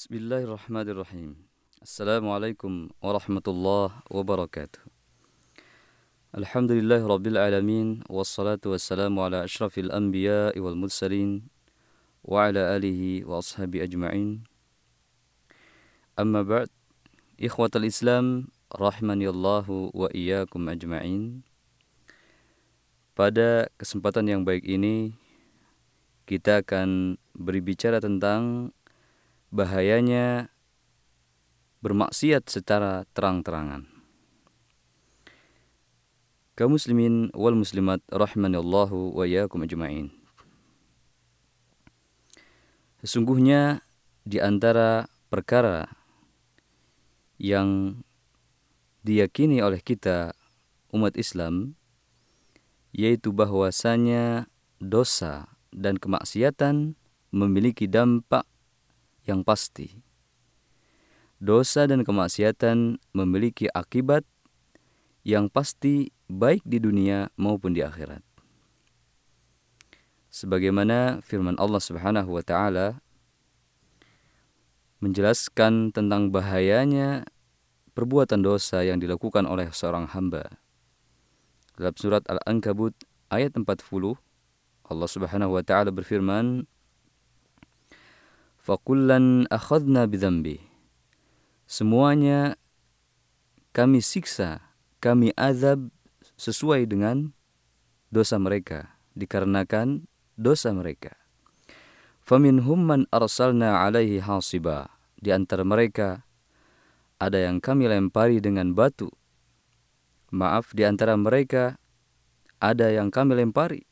Bismillahirrahmanirrahim. 0.00 1.36
Assalamualaikum 1.84 2.88
warahmatullahi 3.04 3.92
wabarakatuh. 4.08 4.80
Alhamdulillah 6.32 7.04
rabbil 7.04 7.36
alamin 7.36 8.00
wassalatu 8.08 8.72
wassalamu 8.72 9.20
ala 9.20 9.44
asyrafil 9.44 9.92
anbiya 9.92 10.56
wal 10.56 10.72
mursalin 10.72 11.44
wa 12.24 12.48
ala 12.48 12.80
alihi 12.80 13.28
wa 13.28 13.44
ashabi 13.44 13.84
ajma'in. 13.84 14.48
Amma 16.16 16.48
ba'd, 16.48 16.72
ikhwatal 17.36 17.84
Islam 17.84 18.48
rahimani 18.72 19.28
Allahu 19.28 19.92
wa 19.92 20.08
iyyakum 20.16 20.64
ajma'in. 20.64 21.44
Pada 23.12 23.68
kesempatan 23.76 24.32
yang 24.32 24.48
baik 24.48 24.64
ini 24.64 25.12
kita 26.24 26.64
akan 26.64 27.20
berbicara 27.36 28.00
tentang 28.00 28.72
bahayanya 29.50 30.50
bermaksiat 31.82 32.46
secara 32.46 33.02
terang-terangan. 33.14 33.86
Kaum 36.54 36.76
muslimin 36.76 37.32
wal 37.32 37.56
muslimat 37.56 38.04
rahimanallahu 38.12 39.16
wa 39.16 39.24
iyyakum 39.24 39.64
ajmain. 39.64 40.12
Sesungguhnya 43.00 43.80
di 44.28 44.38
antara 44.44 45.08
perkara 45.32 45.88
yang 47.40 48.04
diyakini 49.00 49.64
oleh 49.64 49.80
kita 49.80 50.36
umat 50.92 51.16
Islam 51.16 51.80
yaitu 52.92 53.32
bahwasanya 53.32 54.50
dosa 54.76 55.48
dan 55.72 55.96
kemaksiatan 55.96 56.98
memiliki 57.32 57.88
dampak 57.88 58.49
yang 59.24 59.44
pasti. 59.44 60.00
Dosa 61.40 61.88
dan 61.88 62.04
kemaksiatan 62.04 63.00
memiliki 63.16 63.64
akibat 63.72 64.28
yang 65.24 65.48
pasti 65.48 66.12
baik 66.28 66.60
di 66.64 66.76
dunia 66.80 67.32
maupun 67.36 67.72
di 67.72 67.80
akhirat. 67.80 68.20
Sebagaimana 70.30 71.24
firman 71.26 71.58
Allah 71.58 71.82
Subhanahu 71.82 72.38
wa 72.38 72.44
taala 72.44 73.02
menjelaskan 75.00 75.90
tentang 75.90 76.28
bahayanya 76.28 77.24
perbuatan 77.96 78.44
dosa 78.44 78.84
yang 78.84 79.00
dilakukan 79.00 79.48
oleh 79.48 79.72
seorang 79.72 80.06
hamba. 80.12 80.60
Dalam 81.74 81.96
surat 81.96 82.22
Al-Ankabut 82.28 82.92
ayat 83.32 83.56
40 83.56 83.64
Allah 84.90 85.08
Subhanahu 85.08 85.56
wa 85.56 85.62
taala 85.64 85.88
berfirman 85.88 86.68
Fakullan 88.60 89.48
akhadna 89.48 90.04
bidhambi. 90.04 90.60
Semuanya 91.64 92.60
kami 93.72 94.04
siksa, 94.04 94.60
kami 95.00 95.32
azab 95.32 95.88
sesuai 96.36 96.84
dengan 96.84 97.32
dosa 98.12 98.36
mereka, 98.36 99.00
dikarenakan 99.16 100.04
dosa 100.36 100.76
mereka. 100.76 101.16
Faminhum 102.20 102.84
man 102.84 103.08
arsalna 103.08 103.80
alaihi 103.80 104.20
hasiba. 104.20 104.92
Di 105.16 105.32
antara 105.32 105.64
mereka 105.64 106.28
ada 107.16 107.40
yang 107.40 107.64
kami 107.64 107.88
lempari 107.88 108.44
dengan 108.44 108.76
batu. 108.76 109.08
Maaf, 110.36 110.76
di 110.76 110.84
antara 110.84 111.16
mereka 111.16 111.80
ada 112.60 112.92
yang 112.92 113.08
kami 113.08 113.40
lempari 113.40 113.88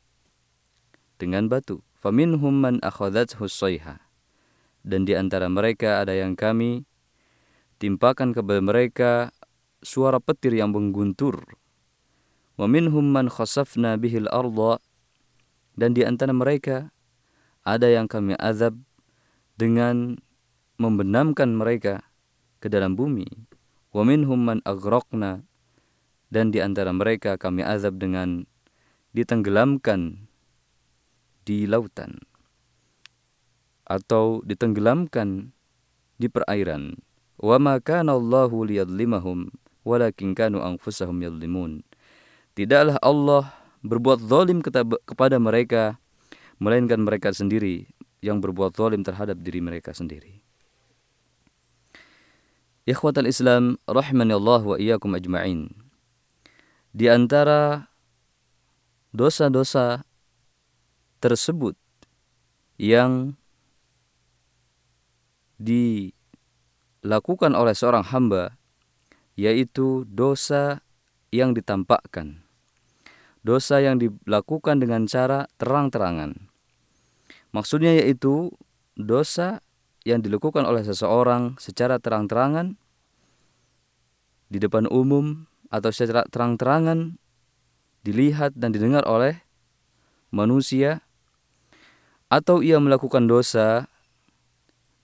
dengan 1.17 1.49
batu. 1.49 1.81
Faminhum 1.97 2.53
man 2.53 2.77
akhadathu 2.85 3.49
sayha 3.49 4.08
dan 4.83 5.03
di 5.03 5.13
antara 5.15 5.51
mereka 5.51 6.03
ada 6.03 6.15
yang 6.15 6.35
kami 6.35 6.87
timpakan 7.79 8.35
kepada 8.35 8.61
mereka 8.63 9.11
suara 9.79 10.19
petir 10.19 10.55
yang 10.55 10.75
mengguntur. 10.75 11.43
Wa 12.59 12.67
minhum 12.67 13.15
man 13.15 13.31
khasafna 13.31 13.95
bihil 13.95 14.27
arda 14.27 14.83
dan 15.79 15.95
di 15.95 16.03
antara 16.03 16.35
mereka 16.35 16.91
ada 17.63 17.87
yang 17.87 18.11
kami 18.11 18.35
azab 18.35 18.75
dengan 19.55 20.19
membenamkan 20.75 21.55
mereka 21.55 22.03
ke 22.59 22.67
dalam 22.67 22.99
bumi. 22.99 23.27
Wa 23.95 24.03
minhum 24.03 24.43
man 24.43 24.59
agraqna 24.67 25.47
dan 26.29 26.51
di 26.51 26.59
antara 26.59 26.91
mereka 26.91 27.39
kami 27.39 27.63
azab 27.63 27.97
dengan 27.97 28.43
ditenggelamkan 29.15 30.29
di 31.47 31.65
lautan 31.65 32.28
atau 33.89 34.45
ditenggelamkan 34.45 35.49
di 36.21 36.29
perairan. 36.29 36.95
Wa 37.41 37.57
ma 37.57 37.81
kana 37.81 38.13
Allahu 38.13 38.69
liyadlimahum 38.69 39.49
walakin 39.81 40.37
kanu 40.37 40.61
anfusahum 40.61 41.17
yadlimun. 41.25 41.81
Tidaklah 42.53 43.01
Allah 43.01 43.49
berbuat 43.81 44.21
zalim 44.21 44.61
kepada 44.61 45.41
mereka 45.41 45.97
melainkan 46.59 47.01
mereka 47.01 47.31
sendiri 47.31 47.87
yang 48.19 48.43
berbuat 48.43 48.75
zalim 48.75 49.01
terhadap 49.01 49.39
diri 49.39 49.63
mereka 49.63 49.95
sendiri. 49.95 50.43
Ikhwatal 52.83 53.31
Islam 53.31 53.79
rahimani 53.87 54.35
Allah 54.35 54.61
wa 54.61 54.75
iyyakum 54.75 55.15
ajma'in. 55.15 55.71
Di 56.91 57.07
antara 57.07 57.87
dosa-dosa 59.15 60.03
tersebut 61.23 61.79
yang 62.75 63.38
dilakukan 65.59 67.51
oleh 67.53 67.75
seorang 67.75 68.07
hamba 68.07 68.55
yaitu 69.39 70.03
dosa 70.07 70.83
yang 71.31 71.55
ditampakkan. 71.55 72.43
Dosa 73.39 73.79
yang 73.79 73.95
dilakukan 73.99 74.83
dengan 74.83 75.07
cara 75.07 75.47
terang-terangan. 75.55 76.51
Maksudnya 77.55 77.95
yaitu 77.95 78.51
dosa 78.99 79.63
yang 80.03 80.19
dilakukan 80.19 80.67
oleh 80.67 80.83
seseorang 80.83 81.55
secara 81.55 82.03
terang-terangan 82.03 82.75
di 84.51 84.59
depan 84.59 84.89
umum 84.91 85.47
atau 85.71 85.93
secara 85.93 86.25
terang-terangan 86.27 87.15
dilihat 88.03 88.57
dan 88.57 88.73
didengar 88.73 89.05
oleh 89.05 89.39
manusia 90.33 91.05
atau 92.29 92.61
ia 92.61 92.77
melakukan 92.77 93.25
dosa 93.25 93.89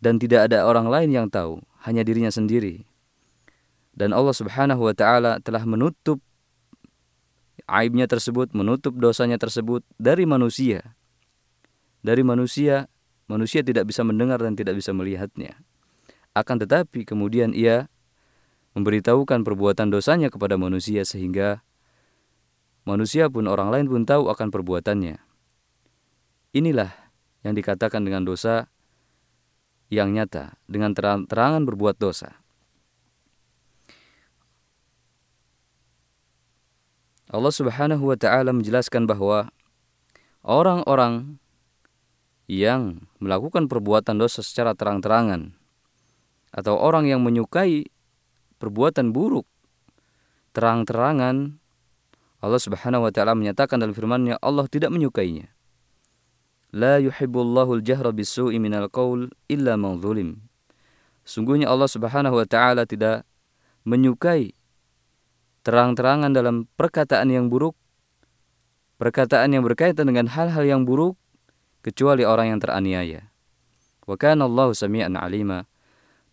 dan 0.06 0.22
tidak 0.22 0.54
ada 0.54 0.70
orang 0.70 0.86
lain 0.86 1.10
yang 1.10 1.26
tahu, 1.34 1.58
hanya 1.82 2.06
dirinya 2.06 2.30
sendiri. 2.30 2.86
Dan 3.98 4.14
Allah 4.14 4.38
Subhanahu 4.38 4.86
wa 4.86 4.94
taala 4.94 5.42
telah 5.42 5.66
menutup 5.66 6.22
aibnya 7.66 8.06
tersebut, 8.06 8.54
menutup 8.54 8.94
dosanya 9.02 9.42
tersebut 9.42 9.82
dari 9.98 10.30
manusia. 10.30 10.94
Dari 12.06 12.22
manusia, 12.22 12.86
manusia 13.26 13.66
tidak 13.66 13.90
bisa 13.90 14.06
mendengar 14.06 14.38
dan 14.38 14.54
tidak 14.54 14.78
bisa 14.78 14.94
melihatnya. 14.94 15.58
Akan 16.38 16.62
tetapi 16.62 17.02
kemudian 17.02 17.58
ia 17.58 17.90
memberitahukan 18.78 19.42
perbuatan 19.42 19.90
dosanya 19.90 20.30
kepada 20.30 20.54
manusia 20.54 21.02
sehingga 21.02 21.66
manusia 22.86 23.26
pun 23.26 23.50
orang 23.50 23.74
lain 23.74 23.90
pun 23.90 24.06
tahu 24.06 24.30
akan 24.30 24.54
perbuatannya. 24.54 25.18
Inilah 26.54 26.94
yang 27.42 27.58
dikatakan 27.58 28.06
dengan 28.06 28.22
dosa 28.22 28.70
yang 29.96 30.12
nyata 30.12 30.60
dengan 30.68 30.92
terang-terangan 30.92 31.64
berbuat 31.64 31.96
dosa. 31.96 32.36
Allah 37.32 37.54
Subhanahu 37.56 38.04
wa 38.12 38.18
taala 38.20 38.52
menjelaskan 38.52 39.08
bahwa 39.08 39.50
orang-orang 40.44 41.40
yang 42.46 43.08
melakukan 43.24 43.66
perbuatan 43.72 44.20
dosa 44.20 44.44
secara 44.46 44.78
terang-terangan 44.78 45.56
atau 46.54 46.78
orang 46.78 47.10
yang 47.10 47.24
menyukai 47.24 47.90
perbuatan 48.62 49.16
buruk 49.16 49.48
terang-terangan 50.54 51.58
Allah 52.44 52.62
Subhanahu 52.62 53.10
wa 53.10 53.12
taala 53.12 53.34
menyatakan 53.34 53.82
dalam 53.82 53.98
firman-Nya 53.98 54.38
Allah 54.44 54.70
tidak 54.70 54.94
menyukainya. 54.94 55.55
La 56.76 57.00
yuhibbullahu 57.00 57.80
al-jahra 57.80 58.12
bisu'i 58.12 58.60
minal 58.60 58.92
qaul 58.92 59.32
illa 59.48 59.80
man 59.80 60.04
zulim. 60.04 60.44
Sungguhnya 61.24 61.72
Allah 61.72 61.88
Subhanahu 61.88 62.36
wa 62.36 62.44
taala 62.44 62.84
tidak 62.84 63.24
menyukai 63.88 64.52
terang-terangan 65.64 66.36
dalam 66.36 66.68
perkataan 66.76 67.32
yang 67.32 67.48
buruk, 67.48 67.80
perkataan 69.00 69.56
yang 69.56 69.64
berkaitan 69.64 70.12
dengan 70.12 70.28
hal-hal 70.28 70.68
yang 70.68 70.84
buruk 70.84 71.16
kecuali 71.80 72.28
orang 72.28 72.52
yang 72.52 72.60
teraniaya. 72.60 73.32
Wa 74.04 74.20
kana 74.20 74.44
Allahu 74.44 74.76
samian 74.76 75.16
alima 75.16 75.64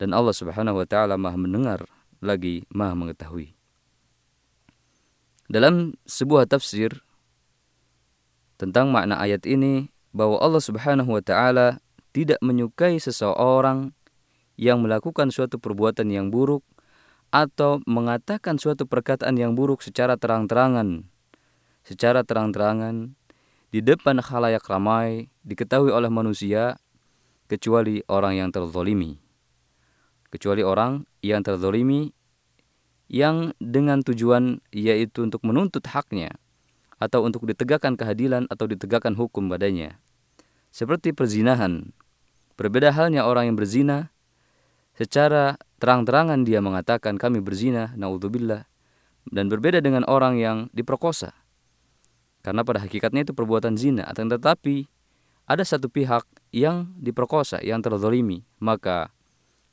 dan 0.02 0.10
Allah 0.10 0.34
Subhanahu 0.34 0.82
wa 0.82 0.86
taala 0.90 1.14
Maha 1.14 1.38
mendengar 1.38 1.86
lagi 2.18 2.66
Maha 2.74 2.98
mengetahui. 2.98 3.54
Dalam 5.46 5.94
sebuah 6.02 6.50
tafsir 6.50 6.98
tentang 8.58 8.90
makna 8.90 9.22
ayat 9.22 9.46
ini 9.46 9.91
bahwa 10.12 10.38
Allah 10.38 10.60
Subhanahu 10.60 11.16
wa 11.16 11.22
taala 11.24 11.80
tidak 12.12 12.38
menyukai 12.44 13.00
seseorang 13.00 13.96
yang 14.60 14.84
melakukan 14.84 15.32
suatu 15.32 15.56
perbuatan 15.56 16.12
yang 16.12 16.28
buruk 16.28 16.60
atau 17.32 17.80
mengatakan 17.88 18.60
suatu 18.60 18.84
perkataan 18.84 19.40
yang 19.40 19.56
buruk 19.56 19.80
secara 19.80 20.20
terang-terangan. 20.20 21.08
Secara 21.82 22.22
terang-terangan 22.22 23.16
di 23.72 23.80
depan 23.80 24.20
khalayak 24.20 24.62
ramai 24.68 25.32
diketahui 25.42 25.90
oleh 25.90 26.12
manusia 26.12 26.76
kecuali 27.48 28.04
orang 28.06 28.38
yang 28.38 28.48
terzolimi. 28.52 29.18
Kecuali 30.28 30.62
orang 30.62 31.08
yang 31.24 31.40
terzolimi 31.40 32.12
yang 33.08 33.56
dengan 33.58 34.04
tujuan 34.04 34.60
yaitu 34.72 35.24
untuk 35.24 35.42
menuntut 35.44 35.84
haknya 35.88 36.36
atau 37.02 37.26
untuk 37.26 37.42
ditegakkan 37.50 37.98
keadilan 37.98 38.46
atau 38.46 38.70
ditegakkan 38.70 39.18
hukum 39.18 39.50
padanya. 39.50 39.98
Seperti 40.70 41.10
perzinahan. 41.10 41.90
Berbeda 42.54 42.94
halnya 42.94 43.26
orang 43.26 43.50
yang 43.50 43.56
berzina 43.58 44.14
secara 44.94 45.58
terang-terangan 45.82 46.46
dia 46.46 46.62
mengatakan 46.62 47.18
kami 47.18 47.42
berzina, 47.42 47.90
naudzubillah. 47.98 48.70
Dan 49.26 49.50
berbeda 49.50 49.82
dengan 49.82 50.06
orang 50.06 50.38
yang 50.38 50.70
diperkosa. 50.70 51.34
Karena 52.42 52.66
pada 52.66 52.82
hakikatnya 52.82 53.22
itu 53.22 53.34
perbuatan 53.34 53.78
zina. 53.78 54.02
Akan 54.06 54.26
tetapi 54.26 54.90
ada 55.46 55.62
satu 55.62 55.86
pihak 55.86 56.26
yang 56.50 56.90
diperkosa, 56.98 57.62
yang 57.62 57.78
terzolimi. 57.82 58.42
Maka 58.58 59.14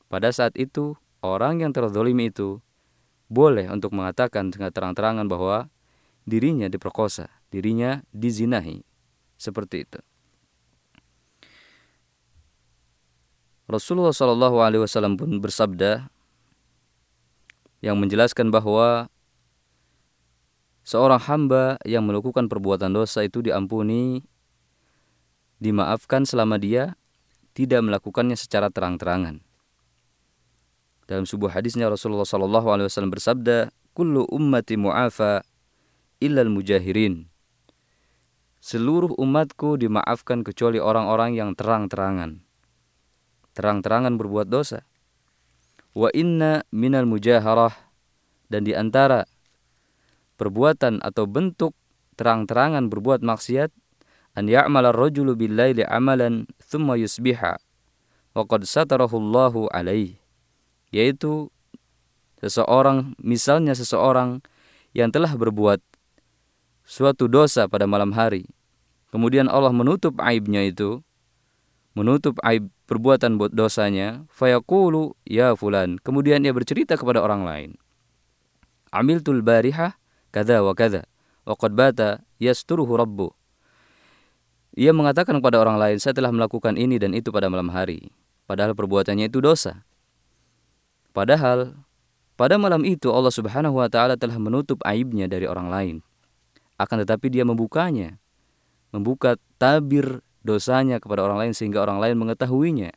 pada 0.05 0.29
saat 0.29 0.53
itu 0.53 0.93
orang 1.25 1.65
yang 1.65 1.73
terzolimi 1.73 2.29
itu 2.29 2.61
boleh 3.29 3.69
untuk 3.69 3.93
mengatakan 3.93 4.53
dengan 4.53 4.69
terang-terangan 4.69 5.25
bahwa 5.25 5.69
dirinya 6.29 6.69
diperkosa, 6.69 7.33
dirinya 7.49 8.05
dizinahi. 8.13 8.85
Seperti 9.39 9.87
itu. 9.87 9.99
Rasulullah 13.69 14.13
Shallallahu 14.13 14.57
Alaihi 14.61 14.81
Wasallam 14.81 15.17
pun 15.17 15.29
bersabda 15.41 16.09
yang 17.85 17.95
menjelaskan 18.01 18.49
bahwa 18.49 19.07
seorang 20.83 21.21
hamba 21.21 21.77
yang 21.85 22.03
melakukan 22.03 22.49
perbuatan 22.49 22.91
dosa 22.91 23.21
itu 23.23 23.45
diampuni, 23.45 24.25
dimaafkan 25.61 26.25
selama 26.25 26.57
dia 26.57 26.97
tidak 27.53 27.85
melakukannya 27.85 28.35
secara 28.35 28.73
terang-terangan. 28.73 29.45
Dalam 31.05 31.25
sebuah 31.29 31.61
hadisnya 31.61 31.89
Rasulullah 31.89 32.25
Shallallahu 32.25 32.67
Alaihi 32.73 32.87
Wasallam 32.89 33.13
bersabda, 33.13 33.69
"Kullu 33.93 34.25
ummati 34.29 34.77
mu'afa 34.77 35.45
illal 36.19 36.51
mujahirin." 36.51 37.27
Seluruh 38.59 39.15
umatku 39.15 39.79
dimaafkan 39.79 40.43
kecuali 40.43 40.83
orang-orang 40.83 41.31
yang 41.31 41.55
terang-terangan. 41.55 42.43
Terang-terangan 43.55 44.19
berbuat 44.19 44.51
dosa. 44.51 44.83
Wa 45.95 46.11
inna 46.11 46.67
minal 46.69 47.07
mujaharah 47.07 47.73
dan 48.51 48.67
di 48.67 48.75
antara 48.75 49.23
perbuatan 50.35 50.99
atau 50.99 51.23
bentuk 51.27 51.75
terang-terangan 52.19 52.91
berbuat 52.91 53.23
maksiat 53.23 53.71
an 54.35 54.47
ya'mala 54.47 54.91
ar-rajulu 54.91 55.35
bil-laili 55.35 55.83
amalan 55.87 56.47
thumma 56.63 56.95
yusbiha 56.95 57.59
wa 58.35 58.43
qad 58.47 58.63
satarahu 58.63 59.19
Allahu 59.19 59.67
alaihi 59.71 60.19
yaitu 60.95 61.51
seseorang 62.39 63.13
misalnya 63.19 63.75
seseorang 63.75 64.39
yang 64.95 65.11
telah 65.11 65.35
berbuat 65.35 65.83
suatu 66.89 67.29
dosa 67.29 67.69
pada 67.69 67.85
malam 67.85 68.09
hari. 68.09 68.49
Kemudian 69.13 69.45
Allah 69.45 69.69
menutup 69.69 70.17
aibnya 70.17 70.65
itu 70.65 71.05
menutup 71.93 72.41
aib 72.41 72.65
perbuatan 72.89 73.37
buat 73.37 73.53
dosanya. 73.53 74.25
Fayaqulu 74.33 75.13
ya 75.29 75.53
fulan. 75.53 76.01
Kemudian 76.01 76.41
ia 76.41 76.49
bercerita 76.49 76.97
kepada 76.97 77.21
orang 77.21 77.45
lain. 77.45 77.69
Amiltul 78.89 79.45
barihah 79.45 79.93
kada 80.33 80.65
wa 80.65 80.73
kada 80.73 81.05
wa 81.45 81.53
qad 81.53 81.77
bata 81.77 82.09
yasturuhu 82.41 82.97
rabbu. 82.97 83.29
Ia 84.73 84.89
mengatakan 84.89 85.37
kepada 85.37 85.61
orang 85.61 85.77
lain 85.77 86.01
saya 86.01 86.17
telah 86.17 86.33
melakukan 86.33 86.73
ini 86.73 86.97
dan 86.97 87.13
itu 87.13 87.29
pada 87.29 87.53
malam 87.53 87.69
hari. 87.69 88.09
Padahal 88.49 88.73
perbuatannya 88.73 89.29
itu 89.29 89.37
dosa. 89.45 89.85
Padahal 91.13 91.77
pada 92.33 92.57
malam 92.57 92.81
itu 92.81 93.13
Allah 93.13 93.33
Subhanahu 93.33 93.77
wa 93.77 93.89
taala 93.89 94.17
telah 94.17 94.41
menutup 94.41 94.81
aibnya 94.85 95.29
dari 95.29 95.45
orang 95.45 95.69
lain. 95.69 95.95
Akan 96.79 97.03
tetapi 97.03 97.27
dia 97.27 97.43
membukanya. 97.43 98.15
Membuka 98.95 99.35
tabir 99.59 100.23
dosanya 100.41 100.97
kepada 101.03 101.27
orang 101.27 101.43
lain 101.45 101.53
sehingga 101.53 101.83
orang 101.83 101.99
lain 101.99 102.15
mengetahuinya. 102.15 102.95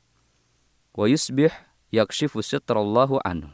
Wa 0.94 1.10
yusbih 1.10 1.50
yakshifu 1.90 2.40
sitrallahu 2.40 3.18
anhu. 3.26 3.50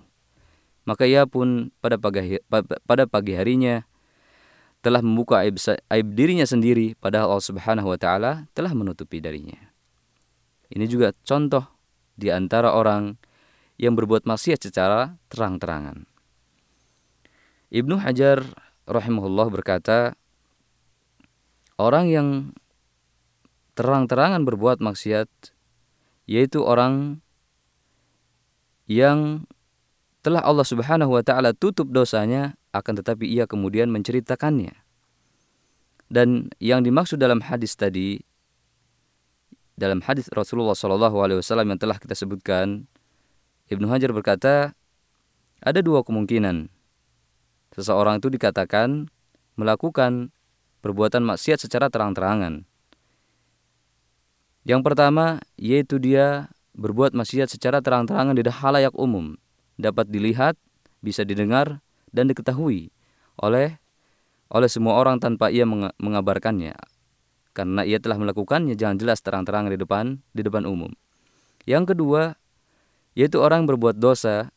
Maka 0.84 1.04
ia 1.04 1.24
pun 1.24 1.72
pada 1.80 1.96
pagi, 1.96 2.40
pada 2.84 3.04
pagi 3.04 3.32
harinya 3.36 3.84
telah 4.80 5.02
membuka 5.04 5.44
aib, 5.44 5.58
aib 5.90 6.06
dirinya 6.14 6.46
sendiri 6.46 6.94
padahal 6.96 7.36
Allah 7.36 7.48
Subhanahu 7.48 7.88
wa 7.92 7.98
taala 7.98 8.46
telah 8.54 8.72
menutupi 8.72 9.18
darinya. 9.18 9.58
Ini 10.68 10.84
juga 10.88 11.12
contoh 11.24 11.64
di 12.18 12.28
antara 12.32 12.72
orang 12.72 13.16
yang 13.78 13.94
berbuat 13.94 14.26
maksiat 14.26 14.64
secara 14.68 15.16
terang-terangan. 15.30 16.04
Ibnu 17.68 18.00
Hajar 18.00 18.42
rahimahullah 18.88 19.48
berkata, 19.52 20.17
orang 21.78 22.10
yang 22.10 22.28
terang-terangan 23.78 24.42
berbuat 24.42 24.82
maksiat 24.82 25.30
yaitu 26.28 26.60
orang 26.60 27.22
yang 28.90 29.46
telah 30.20 30.42
Allah 30.42 30.66
Subhanahu 30.66 31.14
wa 31.14 31.22
taala 31.22 31.54
tutup 31.54 31.88
dosanya 31.94 32.58
akan 32.74 33.00
tetapi 33.00 33.24
ia 33.24 33.46
kemudian 33.46 33.88
menceritakannya. 33.88 34.74
Dan 36.08 36.52
yang 36.58 36.82
dimaksud 36.82 37.20
dalam 37.20 37.44
hadis 37.44 37.76
tadi 37.76 38.20
dalam 39.78 40.02
hadis 40.02 40.26
Rasulullah 40.34 40.74
Shallallahu 40.74 41.16
alaihi 41.22 41.38
wasallam 41.38 41.70
yang 41.70 41.78
telah 41.78 42.00
kita 42.02 42.18
sebutkan 42.18 42.90
Ibnu 43.68 43.86
Hajar 43.86 44.10
berkata, 44.10 44.72
ada 45.60 45.80
dua 45.84 46.02
kemungkinan. 46.02 46.72
Seseorang 47.76 48.18
itu 48.18 48.32
dikatakan 48.32 49.12
melakukan 49.54 50.32
perbuatan 50.80 51.24
maksiat 51.24 51.64
secara 51.64 51.90
terang-terangan. 51.90 52.62
Yang 54.68 54.80
pertama, 54.84 55.40
yaitu 55.56 55.96
dia 55.96 56.52
berbuat 56.76 57.16
maksiat 57.16 57.50
secara 57.50 57.80
terang-terangan 57.80 58.36
di 58.36 58.44
halayak 58.46 58.94
umum, 58.94 59.34
dapat 59.80 60.06
dilihat, 60.12 60.54
bisa 61.00 61.24
didengar, 61.24 61.80
dan 62.12 62.28
diketahui 62.28 62.90
oleh 63.38 63.78
oleh 64.48 64.68
semua 64.68 64.96
orang 64.96 65.20
tanpa 65.20 65.52
ia 65.52 65.68
mengabarkannya. 66.00 66.72
Karena 67.52 67.82
ia 67.84 67.98
telah 68.00 68.16
melakukannya 68.16 68.78
jangan 68.78 68.96
jelas 68.96 69.20
terang-terangan 69.20 69.74
di 69.74 69.78
depan 69.78 70.04
di 70.32 70.42
depan 70.46 70.64
umum. 70.64 70.94
Yang 71.68 71.94
kedua, 71.96 72.38
yaitu 73.18 73.42
orang 73.42 73.66
berbuat 73.66 73.98
dosa 73.98 74.48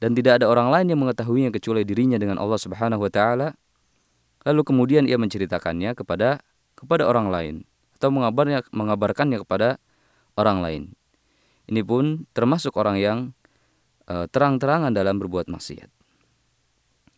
dan 0.00 0.16
tidak 0.16 0.40
ada 0.40 0.46
orang 0.48 0.72
lain 0.72 0.94
yang 0.94 1.00
mengetahuinya 1.02 1.52
kecuali 1.52 1.84
dirinya 1.84 2.16
dengan 2.16 2.40
Allah 2.40 2.56
Subhanahu 2.56 3.04
wa 3.04 3.12
taala 3.12 3.52
lalu 4.44 4.60
kemudian 4.64 5.04
ia 5.04 5.20
menceritakannya 5.20 5.92
kepada 5.96 6.40
kepada 6.76 7.04
orang 7.08 7.28
lain 7.28 7.54
atau 8.00 8.08
mengabarnya 8.08 8.64
mengabarkannya 8.72 9.38
kepada 9.44 9.76
orang 10.36 10.58
lain. 10.64 10.82
Ini 11.68 11.84
pun 11.84 12.24
termasuk 12.32 12.74
orang 12.80 12.96
yang 12.98 13.18
uh, 14.08 14.26
terang-terangan 14.26 14.90
dalam 14.90 15.20
berbuat 15.20 15.46
maksiat. 15.52 15.92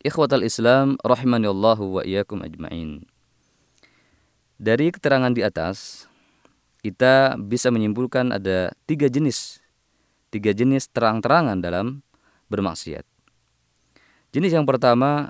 Ikhwatal 0.02 0.42
Islam 0.42 0.98
rahimani 1.00 1.46
wa 1.46 2.02
iyyakum 2.02 2.42
ajmain. 2.42 3.06
Dari 4.58 4.90
keterangan 4.90 5.30
di 5.30 5.46
atas 5.46 6.10
kita 6.82 7.38
bisa 7.38 7.70
menyimpulkan 7.70 8.34
ada 8.34 8.74
tiga 8.90 9.06
jenis 9.06 9.62
tiga 10.32 10.56
jenis 10.56 10.88
terang-terangan 10.88 11.60
dalam 11.60 12.00
bermaksiat. 12.48 13.04
Jenis 14.32 14.56
yang 14.56 14.64
pertama 14.64 15.28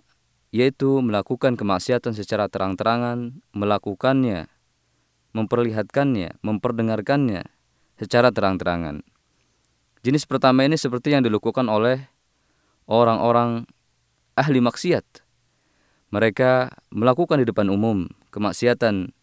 yaitu 0.53 1.01
melakukan 1.01 1.57
kemaksiatan 1.57 2.13
secara 2.13 2.47
terang-terangan, 2.47 3.41
melakukannya, 3.57 4.53
memperlihatkannya, 5.33 6.39
memperdengarkannya 6.45 7.49
secara 7.97 8.29
terang-terangan. 8.31 9.01
Jenis 10.05 10.29
pertama 10.29 10.69
ini 10.69 10.77
seperti 10.77 11.17
yang 11.17 11.25
dilakukan 11.25 11.67
oleh 11.73 12.05
orang-orang 12.85 13.65
ahli 14.37 14.61
maksiat. 14.61 15.25
Mereka 16.13 16.69
melakukan 16.93 17.41
di 17.41 17.49
depan 17.49 17.73
umum 17.73 18.13
kemaksiatan 18.29 19.17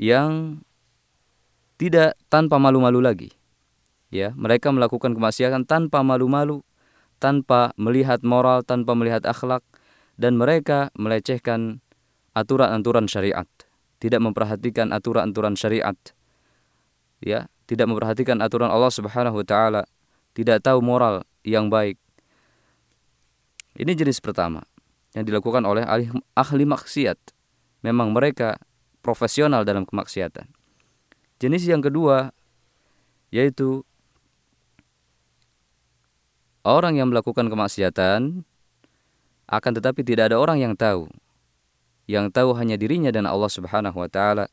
yang 0.00 0.64
tidak 1.76 2.16
tanpa 2.32 2.56
malu-malu 2.56 3.04
lagi 3.04 3.30
ya 4.08 4.32
mereka 4.32 4.72
melakukan 4.72 5.12
kemaksiatan 5.12 5.68
tanpa 5.68 6.00
malu-malu 6.00 6.64
tanpa 7.20 7.76
melihat 7.76 8.24
moral 8.24 8.64
tanpa 8.64 8.96
melihat 8.96 9.24
akhlak 9.28 9.60
dan 10.18 10.34
mereka 10.34 10.90
melecehkan 10.98 11.80
aturan-aturan 12.34 13.06
syariat 13.06 13.46
tidak 14.02 14.20
memperhatikan 14.22 14.90
aturan-aturan 14.90 15.54
syariat 15.54 15.96
ya 17.22 17.46
tidak 17.70 17.86
memperhatikan 17.86 18.42
aturan 18.42 18.70
Allah 18.70 18.90
Subhanahu 18.90 19.40
wa 19.42 19.46
taala 19.46 19.82
tidak 20.38 20.62
tahu 20.62 20.78
moral 20.78 21.26
yang 21.42 21.66
baik. 21.66 21.98
Ini 23.74 23.90
jenis 23.94 24.22
pertama 24.22 24.62
yang 25.14 25.26
dilakukan 25.26 25.66
oleh 25.66 25.82
ahli, 25.82 26.06
ahli 26.38 26.64
maksiat. 26.66 27.18
Memang 27.82 28.10
mereka 28.10 28.58
profesional 29.02 29.62
dalam 29.62 29.82
kemaksiatan. 29.86 30.46
Jenis 31.38 31.66
yang 31.66 31.82
kedua 31.82 32.34
yaitu 33.30 33.82
orang 36.66 36.98
yang 36.98 37.10
melakukan 37.10 37.46
kemaksiatan 37.46 38.42
akan 39.48 39.80
tetapi 39.80 40.04
tidak 40.04 40.32
ada 40.32 40.36
orang 40.36 40.60
yang 40.60 40.76
tahu. 40.76 41.08
Yang 42.04 42.32
tahu 42.36 42.52
hanya 42.56 42.76
dirinya 42.76 43.08
dan 43.08 43.24
Allah 43.24 43.48
Subhanahu 43.48 43.96
wa 43.96 44.08
taala. 44.08 44.52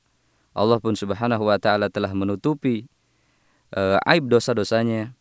Allah 0.55 0.79
pun 0.79 0.95
Subhanahu 0.95 1.43
wa 1.43 1.59
taala 1.59 1.91
telah 1.91 2.11
menutupi 2.15 2.87
uh, 3.75 3.99
aib 4.07 4.31
dosa-dosanya. 4.31 5.11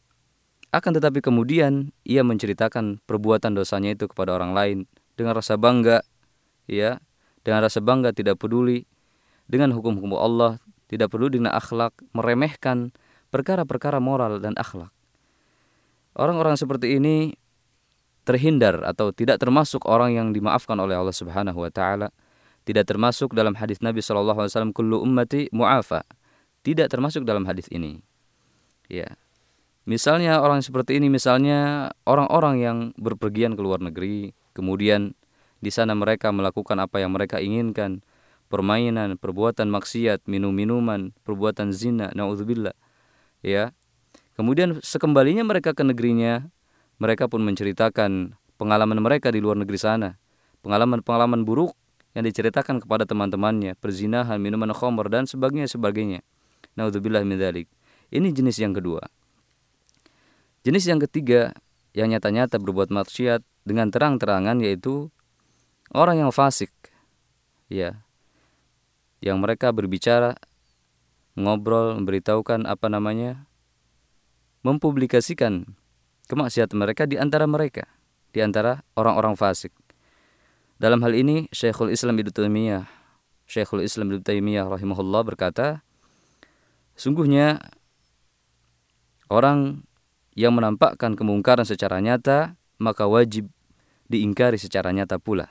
Akan 0.71 0.95
tetapi 0.95 1.23
kemudian 1.23 1.95
ia 2.02 2.23
menceritakan 2.26 3.02
perbuatan 3.07 3.54
dosanya 3.54 3.95
itu 3.95 4.11
kepada 4.11 4.35
orang 4.35 4.54
lain 4.54 4.76
dengan 5.14 5.38
rasa 5.38 5.54
bangga, 5.54 6.02
ya, 6.66 6.99
dengan 7.47 7.62
rasa 7.62 7.78
bangga 7.78 8.11
tidak 8.11 8.43
peduli 8.43 8.83
dengan 9.47 9.71
hukum-hukum 9.71 10.19
Allah, 10.19 10.59
tidak 10.90 11.14
peduli 11.14 11.38
dengan 11.38 11.54
akhlak, 11.54 11.95
meremehkan 12.11 12.90
perkara-perkara 13.31 14.02
moral 14.02 14.43
dan 14.43 14.59
akhlak. 14.59 14.90
Orang-orang 16.14 16.54
seperti 16.54 16.99
ini 16.99 17.35
terhindar 18.25 18.81
atau 18.83 19.12
tidak 19.12 19.38
termasuk 19.38 19.85
orang 19.85 20.16
yang 20.16 20.28
dimaafkan 20.33 20.75
oleh 20.81 20.97
Allah 20.97 21.14
Subhanahu 21.14 21.61
wa 21.61 21.71
taala. 21.71 22.09
Tidak 22.64 22.88
termasuk 22.88 23.37
dalam 23.37 23.52
hadis 23.61 23.85
Nabi 23.85 24.00
sallallahu 24.00 24.40
alaihi 24.40 24.52
wasallam 24.57 24.73
kullu 24.73 25.04
ummati 25.04 25.52
mu'afa. 25.52 26.00
Tidak 26.64 26.88
termasuk 26.88 27.28
dalam 27.28 27.45
hadis 27.45 27.69
ini. 27.69 28.00
Ya. 28.88 29.21
Misalnya 29.85 30.40
orang 30.40 30.64
seperti 30.64 30.97
ini 30.97 31.12
misalnya 31.12 31.93
orang-orang 32.09 32.54
yang 32.57 32.78
berpergian 32.97 33.52
ke 33.52 33.61
luar 33.61 33.85
negeri, 33.85 34.33
kemudian 34.57 35.12
di 35.61 35.69
sana 35.69 35.93
mereka 35.93 36.33
melakukan 36.33 36.81
apa 36.81 37.04
yang 37.04 37.12
mereka 37.12 37.37
inginkan, 37.37 38.00
permainan, 38.49 39.21
perbuatan 39.21 39.69
maksiat, 39.69 40.25
minum-minuman, 40.25 41.12
perbuatan 41.21 41.69
zina, 41.76 42.09
naudzubillah. 42.16 42.73
Ya. 43.45 43.76
Kemudian 44.40 44.81
sekembalinya 44.81 45.45
mereka 45.45 45.76
ke 45.76 45.85
negerinya, 45.85 46.49
mereka 46.98 47.26
pun 47.26 47.42
menceritakan 47.42 48.38
pengalaman 48.56 48.98
mereka 49.02 49.34
di 49.34 49.42
luar 49.42 49.58
negeri 49.58 49.78
sana, 49.78 50.10
pengalaman-pengalaman 50.62 51.42
buruk 51.42 51.74
yang 52.14 52.22
diceritakan 52.22 52.78
kepada 52.78 53.04
teman-temannya, 53.04 53.74
perzinahan, 53.78 54.38
minuman 54.38 54.70
khamr 54.70 55.10
dan 55.10 55.26
sebagainya 55.26 55.66
sebagainya. 55.66 56.22
Naudzubillah 56.78 57.26
min 57.26 57.38
dzalik. 57.38 57.66
Ini 58.14 58.30
jenis 58.30 58.62
yang 58.62 58.74
kedua. 58.74 59.02
Jenis 60.62 60.86
yang 60.86 61.02
ketiga 61.02 61.52
yang 61.94 62.10
nyata-nyata 62.10 62.62
berbuat 62.62 62.90
maksiat 62.90 63.42
dengan 63.66 63.90
terang-terangan 63.90 64.62
yaitu 64.62 65.10
orang 65.90 66.26
yang 66.26 66.30
fasik. 66.30 66.70
Ya. 67.66 68.06
Yang 69.18 69.36
mereka 69.42 69.74
berbicara 69.74 70.38
ngobrol, 71.34 71.98
memberitahukan 71.98 72.70
apa 72.70 72.86
namanya? 72.86 73.46
mempublikasikan 74.64 75.76
kemaksiatan 76.28 76.76
mereka 76.76 77.04
di 77.04 77.21
antara 77.21 77.45
mereka, 77.45 77.85
di 78.33 78.40
antara 78.40 78.81
orang-orang 78.97 79.37
fasik. 79.37 79.73
Dalam 80.81 81.00
hal 81.07 81.14
ini 81.14 81.47
Syekhul 81.54 81.95
Islam 81.95 82.19
Ibnu 82.19 82.35
Taimiyah, 82.35 82.85
Syekhul 83.47 83.87
Islam 83.87 84.11
Ibnu 84.11 84.23
Taimiyah 84.26 84.66
rahimahullah 84.66 85.23
berkata, 85.23 85.85
sungguhnya 86.99 87.62
orang 89.31 89.87
yang 90.35 90.57
menampakkan 90.57 91.14
kemungkaran 91.14 91.62
secara 91.62 92.02
nyata, 92.02 92.59
maka 92.83 93.07
wajib 93.07 93.49
diingkari 94.11 94.59
secara 94.59 94.90
nyata 94.90 95.23
pula. 95.23 95.47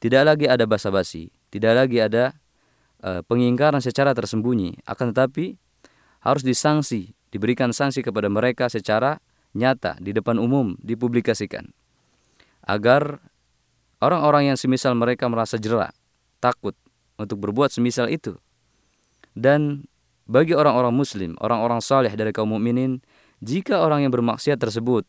Tidak 0.00 0.22
lagi 0.24 0.48
ada 0.48 0.64
basa-basi, 0.64 1.28
tidak 1.52 1.76
lagi 1.76 2.00
ada 2.00 2.36
uh, 3.04 3.20
pengingkaran 3.24 3.80
secara 3.84 4.16
tersembunyi, 4.16 4.80
akan 4.88 5.12
tetapi 5.12 5.60
harus 6.24 6.42
disanksi, 6.42 7.12
diberikan 7.28 7.70
sanksi 7.70 8.00
kepada 8.00 8.32
mereka 8.32 8.72
secara 8.72 9.20
nyata 9.56 9.96
di 9.98 10.12
depan 10.12 10.36
umum 10.36 10.76
dipublikasikan. 10.84 11.72
Agar 12.60 13.24
orang-orang 14.04 14.52
yang 14.52 14.58
semisal 14.60 14.92
mereka 14.92 15.24
merasa 15.32 15.56
jerak, 15.56 15.96
takut 16.38 16.76
untuk 17.16 17.40
berbuat 17.40 17.72
semisal 17.72 18.12
itu. 18.12 18.36
Dan 19.32 19.88
bagi 20.28 20.52
orang-orang 20.52 20.92
muslim, 20.92 21.32
orang-orang 21.40 21.80
saleh 21.80 22.12
dari 22.12 22.34
kaum 22.36 22.52
mukminin 22.52 23.00
jika 23.40 23.80
orang 23.80 24.04
yang 24.04 24.12
bermaksiat 24.12 24.60
tersebut 24.60 25.08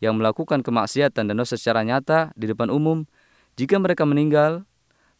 yang 0.00 0.16
melakukan 0.16 0.60
kemaksiatan 0.60 1.24
dan 1.28 1.34
dosa 1.36 1.56
secara 1.56 1.80
nyata 1.80 2.32
di 2.36 2.48
depan 2.50 2.68
umum, 2.68 3.08
jika 3.56 3.80
mereka 3.80 4.04
meninggal, 4.04 4.68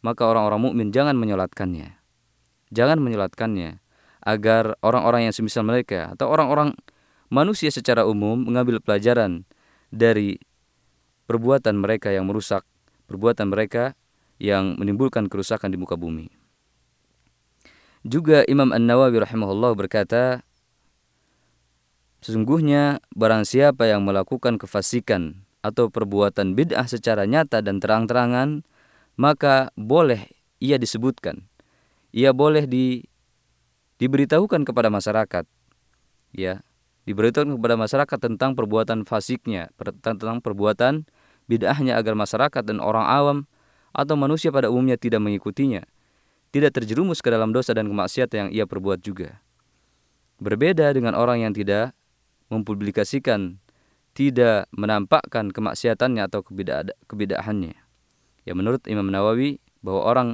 maka 0.05 0.29
orang-orang 0.29 0.61
mukmin 0.61 0.93
jangan 0.93 1.17
menyolatkannya. 1.17 1.97
Jangan 2.69 3.01
menyolatkannya 3.01 3.81
agar 4.27 4.75
orang-orang 4.83 5.29
yang 5.29 5.33
semisal 5.33 5.63
mereka 5.63 6.13
atau 6.13 6.27
orang-orang 6.27 6.75
manusia 7.27 7.71
secara 7.71 8.07
umum 8.07 8.39
mengambil 8.47 8.79
pelajaran 8.79 9.43
dari 9.91 10.39
perbuatan 11.27 11.79
mereka 11.79 12.11
yang 12.11 12.27
merusak, 12.27 12.63
perbuatan 13.11 13.51
mereka 13.51 13.95
yang 14.39 14.79
menimbulkan 14.79 15.27
kerusakan 15.27 15.73
di 15.73 15.77
muka 15.79 15.99
bumi. 15.99 16.31
Juga 18.07 18.47
Imam 18.47 18.71
An-Nawawi 18.71 19.19
rahimahullah 19.19 19.75
berkata, 19.75 20.47
Sesungguhnya 22.23 23.03
barang 23.13 23.45
siapa 23.45 23.85
yang 23.85 24.01
melakukan 24.01 24.57
kefasikan 24.57 25.47
atau 25.61 25.91
perbuatan 25.91 26.57
bid'ah 26.57 26.87
secara 26.89 27.29
nyata 27.29 27.61
dan 27.61 27.77
terang-terangan, 27.77 28.65
maka 29.19 29.69
boleh 29.77 30.25
ia 30.57 30.81
disebutkan. 30.81 31.45
Ia 32.15 32.33
boleh 32.33 32.65
di, 32.65 33.05
diberitahukan 34.01 34.65
kepada 34.65 34.89
masyarakat. 34.89 35.45
Ya, 36.33 36.65
diberitahukan 37.07 37.55
kepada 37.55 37.75
masyarakat 37.79 38.17
tentang 38.19 38.51
perbuatan 38.53 39.07
fasiknya, 39.07 39.71
tentang 40.03 40.43
perbuatan 40.43 41.07
bid'ahnya 41.47 41.95
agar 41.95 42.13
masyarakat 42.19 42.63
dan 42.67 42.83
orang 42.83 43.07
awam 43.07 43.37
atau 43.95 44.19
manusia 44.19 44.51
pada 44.51 44.67
umumnya 44.67 44.99
tidak 44.99 45.23
mengikutinya, 45.23 45.87
tidak 46.51 46.75
terjerumus 46.75 47.23
ke 47.23 47.31
dalam 47.31 47.55
dosa 47.55 47.71
dan 47.71 47.87
kemaksiatan 47.87 48.35
yang 48.37 48.49
ia 48.51 48.65
perbuat 48.67 48.99
juga. 48.99 49.39
Berbeda 50.37 50.91
dengan 50.91 51.15
orang 51.15 51.47
yang 51.47 51.55
tidak 51.55 51.95
mempublikasikan 52.51 53.57
tidak 54.17 54.65
menampakkan 54.73 55.53
kemaksiatannya 55.53 56.25
atau 56.25 56.41
kebidahannya. 57.05 57.77
Ya 58.49 58.53
menurut 58.57 58.81
Imam 58.89 59.13
Nawawi 59.13 59.61
bahwa 59.85 60.01
orang 60.09 60.29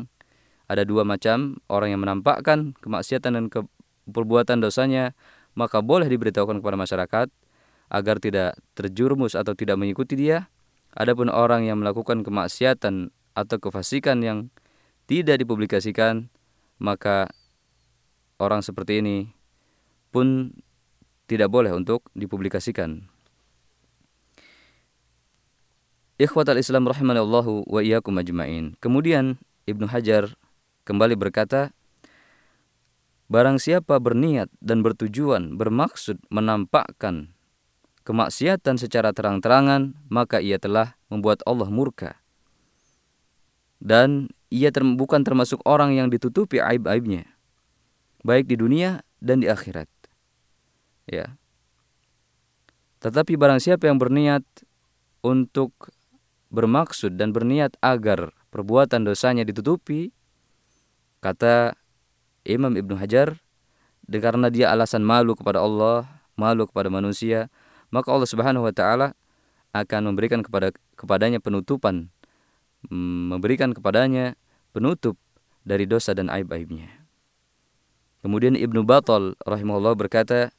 ada 0.72 0.88
dua 0.88 1.04
macam, 1.04 1.60
orang 1.68 1.92
yang 1.92 2.00
menampakkan 2.00 2.80
kemaksiatan 2.80 3.36
dan 3.36 3.46
ke, 3.52 3.68
perbuatan 4.08 4.64
dosanya, 4.64 5.12
maka 5.54 5.82
boleh 5.82 6.10
diberitahukan 6.10 6.60
kepada 6.62 6.78
masyarakat 6.78 7.28
agar 7.94 8.16
tidak 8.18 8.58
terjerumus 8.74 9.38
atau 9.38 9.54
tidak 9.54 9.78
mengikuti 9.78 10.18
dia. 10.18 10.50
Adapun 10.94 11.30
orang 11.30 11.66
yang 11.66 11.82
melakukan 11.82 12.22
kemaksiatan 12.22 13.10
atau 13.34 13.58
kefasikan 13.58 14.22
yang 14.22 14.54
tidak 15.10 15.42
dipublikasikan, 15.42 16.30
maka 16.78 17.34
orang 18.38 18.62
seperti 18.62 19.02
ini 19.02 19.18
pun 20.14 20.54
tidak 21.26 21.50
boleh 21.50 21.74
untuk 21.74 22.06
dipublikasikan. 22.14 23.10
Ikhwatal 26.22 26.62
Islam 26.62 26.86
rahimanallahu 26.86 27.66
wa 27.66 27.82
iyyakum 27.82 28.14
ajmain. 28.22 28.78
Kemudian 28.78 29.42
Ibnu 29.66 29.90
Hajar 29.90 30.38
kembali 30.86 31.18
berkata, 31.18 31.74
Barang 33.34 33.58
siapa 33.58 33.98
berniat 33.98 34.54
dan 34.62 34.86
bertujuan 34.86 35.58
bermaksud 35.58 36.22
menampakkan 36.30 37.34
kemaksiatan 38.06 38.78
secara 38.78 39.10
terang-terangan, 39.10 39.98
maka 40.06 40.38
ia 40.38 40.62
telah 40.62 40.94
membuat 41.10 41.42
Allah 41.50 41.66
murka. 41.66 42.22
Dan 43.82 44.30
ia 44.54 44.70
ter 44.70 44.86
bukan 44.86 45.26
termasuk 45.26 45.66
orang 45.66 45.98
yang 45.98 46.14
ditutupi 46.14 46.62
aib-aibnya, 46.62 47.26
baik 48.22 48.46
di 48.46 48.54
dunia 48.54 49.02
dan 49.18 49.42
di 49.42 49.50
akhirat. 49.50 49.90
Ya. 51.10 51.34
Tetapi 53.02 53.34
barang 53.34 53.58
siapa 53.58 53.90
yang 53.90 53.98
berniat 53.98 54.46
untuk 55.26 55.74
bermaksud 56.54 57.18
dan 57.18 57.34
berniat 57.34 57.82
agar 57.82 58.30
perbuatan 58.54 59.10
dosanya 59.10 59.42
ditutupi, 59.42 60.14
kata 61.18 61.74
Imam 62.44 62.76
Ibnu 62.76 63.00
Hajar, 63.00 63.40
karena 64.08 64.52
dia 64.52 64.72
alasan 64.72 65.04
malu 65.04 65.36
kepada 65.36 65.64
Allah, 65.64 66.08
malu 66.36 66.68
kepada 66.68 66.92
manusia, 66.92 67.48
maka 67.94 68.12
Allah 68.12 68.30
Subhanahu 68.30 68.68
wa 68.68 68.74
taala 68.76 69.16
akan 69.74 70.14
memberikan 70.14 70.46
kepada 70.46 70.76
kepadanya 71.00 71.40
penutupan, 71.42 72.12
mm, 72.92 73.38
memberikan 73.38 73.72
kepadanya 73.74 74.38
penutup 74.76 75.18
dari 75.64 75.88
dosa 75.88 76.12
dan 76.12 76.28
aib-aibnya. 76.28 76.90
Kemudian 78.24 78.56
Ibnu 78.56 78.88
Batal 78.88 79.36
rahimahullah 79.44 79.96
berkata, 80.00 80.52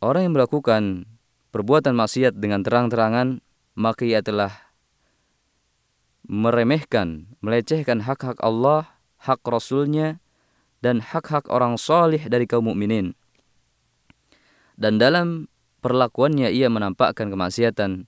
orang 0.00 0.28
yang 0.28 0.34
melakukan 0.36 1.08
perbuatan 1.52 1.96
maksiat 1.96 2.36
dengan 2.36 2.60
terang-terangan, 2.60 3.40
maka 3.76 4.02
ia 4.04 4.20
telah 4.20 4.52
meremehkan, 6.26 7.30
melecehkan 7.40 8.02
hak-hak 8.02 8.36
Allah, 8.42 8.95
hak 9.26 9.42
Rasulnya, 9.42 10.22
dan 10.80 11.02
hak-hak 11.02 11.50
orang 11.50 11.74
solih 11.74 12.22
dari 12.30 12.46
kaum 12.46 12.70
mukminin. 12.70 13.18
Dan 14.78 15.02
dalam 15.02 15.50
perlakuannya 15.82 16.54
ia 16.54 16.70
menampakkan 16.70 17.26
kemaksiatan, 17.26 18.06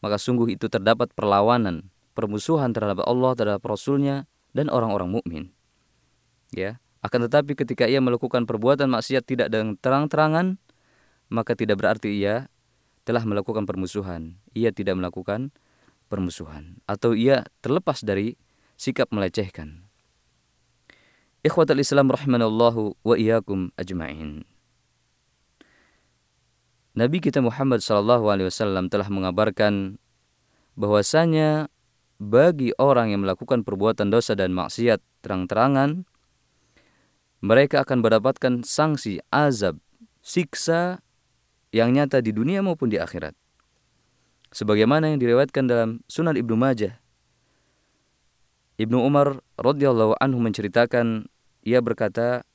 maka 0.00 0.16
sungguh 0.16 0.56
itu 0.56 0.72
terdapat 0.72 1.12
perlawanan, 1.12 1.92
permusuhan 2.16 2.72
terhadap 2.72 3.04
Allah, 3.04 3.36
terhadap 3.36 3.62
Rasulnya, 3.68 4.24
dan 4.56 4.72
orang-orang 4.72 5.12
mukmin. 5.12 5.44
Ya, 6.54 6.80
akan 7.04 7.28
tetapi 7.28 7.58
ketika 7.58 7.84
ia 7.84 8.00
melakukan 8.00 8.48
perbuatan 8.48 8.88
maksiat 8.88 9.28
tidak 9.28 9.52
dengan 9.52 9.76
terang-terangan, 9.76 10.56
maka 11.28 11.52
tidak 11.58 11.82
berarti 11.82 12.22
ia 12.22 12.48
telah 13.06 13.22
melakukan 13.22 13.66
permusuhan. 13.66 14.38
Ia 14.54 14.74
tidak 14.74 14.98
melakukan 14.98 15.54
permusuhan 16.06 16.78
atau 16.86 17.14
ia 17.14 17.46
terlepas 17.62 18.02
dari 18.02 18.38
sikap 18.78 19.10
melecehkan. 19.10 19.85
Ikhwatul 21.46 21.78
Islam 21.78 22.10
rahimanallahu 22.10 22.98
wa 23.06 23.14
iyyakum 23.14 23.70
ajma'in. 23.78 24.42
Nabi 26.98 27.22
kita 27.22 27.38
Muhammad 27.38 27.86
sallallahu 27.86 28.26
alaihi 28.34 28.50
wasallam 28.50 28.90
telah 28.90 29.06
mengabarkan 29.06 30.02
bahwasanya 30.74 31.70
bagi 32.18 32.74
orang 32.82 33.14
yang 33.14 33.22
melakukan 33.22 33.62
perbuatan 33.62 34.10
dosa 34.10 34.34
dan 34.34 34.58
maksiat 34.58 34.98
terang-terangan 35.22 36.02
mereka 37.46 37.86
akan 37.86 38.02
mendapatkan 38.02 38.66
sanksi 38.66 39.22
azab 39.30 39.78
siksa 40.26 40.98
yang 41.70 41.94
nyata 41.94 42.18
di 42.26 42.34
dunia 42.34 42.58
maupun 42.58 42.90
di 42.90 42.98
akhirat. 42.98 43.38
Sebagaimana 44.50 45.14
yang 45.14 45.22
diriwayatkan 45.22 45.70
dalam 45.70 46.02
Sunan 46.10 46.34
Ibnu 46.34 46.58
Majah. 46.58 46.98
Ibnu 48.82 48.98
Umar 48.98 49.38
radhiyallahu 49.60 50.18
anhu 50.18 50.42
menceritakan 50.42 51.30
ia 51.66 51.82
berkata, 51.82 52.46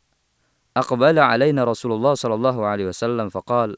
"Aqbala 0.72 1.28
alaina 1.28 1.68
Rasulullah 1.68 2.16
sallallahu 2.16 2.64
alaihi 2.64 2.88
wasallam 2.88 3.28
faqal" 3.28 3.76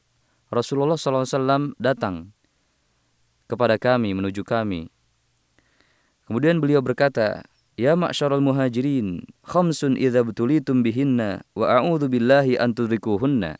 Rasulullah 0.54 0.94
sallallahu 0.94 1.26
alaihi 1.26 1.34
wasallam 1.34 1.62
datang 1.82 2.16
kepada 3.50 3.74
kami 3.74 4.14
menuju 4.14 4.46
kami. 4.46 4.86
Kemudian 6.30 6.62
beliau 6.62 6.80
berkata, 6.80 7.42
Ya 7.74 7.98
ma'syarul 7.98 8.38
muhajirin, 8.38 9.26
khamsun 9.42 9.98
idza 9.98 10.22
butulitum 10.22 10.86
bihinna 10.86 11.42
wa 11.58 11.74
a'udzu 11.74 12.06
billahi 12.06 12.54
an 12.54 12.70
tudrikuhunna. 12.70 13.58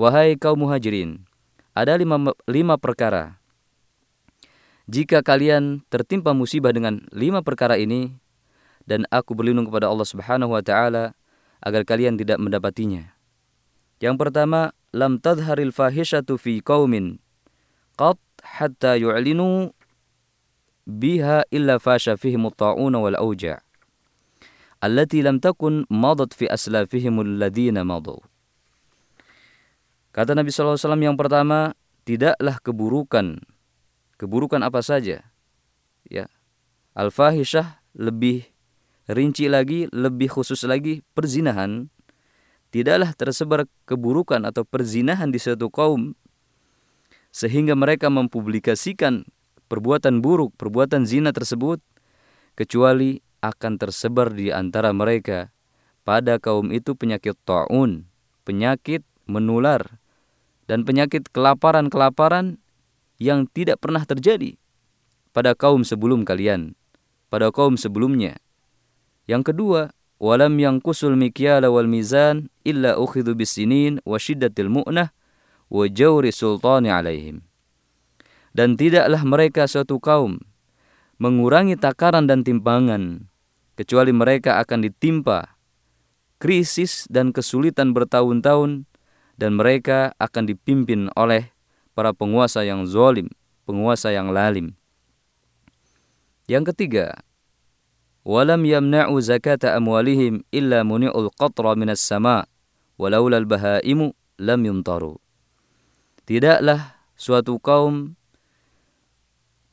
Wahai 0.00 0.40
kaum 0.40 0.64
muhajirin, 0.64 1.28
ada 1.76 1.92
lima, 2.00 2.32
lima 2.48 2.80
perkara. 2.80 3.36
Jika 4.88 5.20
kalian 5.20 5.84
tertimpa 5.92 6.32
musibah 6.32 6.72
dengan 6.72 7.04
lima 7.12 7.44
perkara 7.44 7.76
ini, 7.76 8.16
dan 8.88 9.04
aku 9.12 9.36
berlindung 9.36 9.68
kepada 9.68 9.92
Allah 9.92 10.08
Subhanahu 10.08 10.56
wa 10.56 10.64
taala 10.64 11.12
agar 11.60 11.84
kalian 11.84 12.16
tidak 12.16 12.40
mendapatinya. 12.40 13.12
Yang 14.00 14.16
pertama, 14.16 14.72
lam 14.96 15.20
tadharil 15.20 15.76
fahishatu 15.76 16.40
fi 16.40 16.64
qaumin 16.64 17.20
qat 18.00 18.16
hatta 18.40 18.96
yu'linu 18.96 19.76
biha 20.88 21.44
illa 21.52 21.76
fasha 21.76 22.16
fihim 22.16 22.48
at-ta'un 22.48 22.96
wal 22.96 23.18
awja' 23.20 23.60
allati 24.78 25.22
lam 25.22 25.42
takun 25.42 25.84
madat 25.90 26.34
fi 26.34 26.46
aslafihim 26.46 27.18
alladhina 27.18 27.82
madu. 27.82 28.22
Kata 30.14 30.34
Nabi 30.34 30.50
SAW 30.50 30.78
yang 30.98 31.14
pertama, 31.14 31.76
tidaklah 32.02 32.58
keburukan. 32.58 33.38
Keburukan 34.18 34.60
apa 34.66 34.82
saja. 34.82 35.22
Ya. 36.10 36.26
Al-fahishah 36.98 37.78
lebih 37.94 38.50
rinci 39.08 39.48
lagi, 39.48 39.88
lebih 39.90 40.28
khusus 40.28 40.62
lagi, 40.68 41.00
perzinahan. 41.16 41.88
Tidaklah 42.68 43.16
tersebar 43.16 43.64
keburukan 43.88 44.44
atau 44.44 44.62
perzinahan 44.62 45.32
di 45.32 45.40
suatu 45.40 45.72
kaum 45.72 46.12
sehingga 47.32 47.76
mereka 47.76 48.08
mempublikasikan 48.12 49.24
perbuatan 49.68 50.20
buruk, 50.24 50.56
perbuatan 50.56 51.04
zina 51.04 51.32
tersebut 51.32 51.80
kecuali 52.56 53.20
akan 53.44 53.78
tersebar 53.78 54.34
di 54.34 54.50
antara 54.50 54.90
mereka 54.90 55.52
pada 56.02 56.40
kaum 56.40 56.72
itu 56.74 56.96
penyakit 56.96 57.36
taun, 57.44 58.08
penyakit 58.42 59.04
menular 59.28 60.00
dan 60.66 60.82
penyakit 60.82 61.28
kelaparan-kelaparan 61.30 62.58
yang 63.20 63.46
tidak 63.48 63.78
pernah 63.80 64.02
terjadi 64.02 64.56
pada 65.30 65.52
kaum 65.52 65.84
sebelum 65.84 66.24
kalian, 66.24 66.74
pada 67.28 67.52
kaum 67.52 67.76
sebelumnya. 67.76 68.40
Yang 69.28 69.52
kedua, 69.52 69.80
walam 70.16 70.56
yang 70.56 70.80
kusul 70.80 71.12
mikyala 71.14 71.68
wal 71.68 71.84
mizan 71.84 72.48
illa 72.64 72.96
ukhidhu 72.96 73.36
bisinin 73.36 74.00
wa 74.08 74.16
syiddatil 74.16 74.72
mu'nah 74.72 75.12
wa 75.68 75.84
jawri 75.84 76.32
sultani 76.32 76.88
alaihim. 76.88 77.44
Dan 78.56 78.80
tidaklah 78.80 79.20
mereka 79.28 79.68
suatu 79.68 80.00
kaum 80.00 80.40
mengurangi 81.20 81.76
takaran 81.76 82.24
dan 82.24 82.40
timbangan, 82.40 83.28
kecuali 83.76 84.16
mereka 84.16 84.58
akan 84.64 84.88
ditimpa 84.88 85.58
krisis 86.38 87.04
dan 87.10 87.34
kesulitan 87.34 87.92
bertahun-tahun 87.92 88.86
dan 89.36 89.50
mereka 89.54 90.14
akan 90.16 90.46
dipimpin 90.48 91.10
oleh 91.18 91.50
para 91.92 92.14
penguasa 92.14 92.62
yang 92.62 92.86
zalim, 92.86 93.26
penguasa 93.66 94.14
yang 94.14 94.30
lalim. 94.30 94.74
Yang 96.48 96.72
ketiga, 96.72 97.20
walam 98.28 98.68
yamna'u 98.68 99.16
zakata 99.24 99.72
amwalihim 99.72 100.44
illa 100.52 100.84
muni'ul 100.84 101.32
qatra 101.32 101.72
minas 101.72 102.04
sama' 102.04 102.44
walaula 103.00 103.40
al-bahaimu 103.40 104.12
lam 104.36 104.60
yuntaru. 104.60 105.16
Tidaklah 106.28 107.00
suatu 107.16 107.56
kaum 107.56 108.12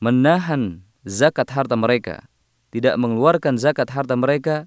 menahan 0.00 0.80
zakat 1.04 1.52
harta 1.52 1.76
mereka, 1.76 2.24
tidak 2.72 2.96
mengeluarkan 2.96 3.60
zakat 3.60 3.92
harta 3.92 4.16
mereka 4.16 4.64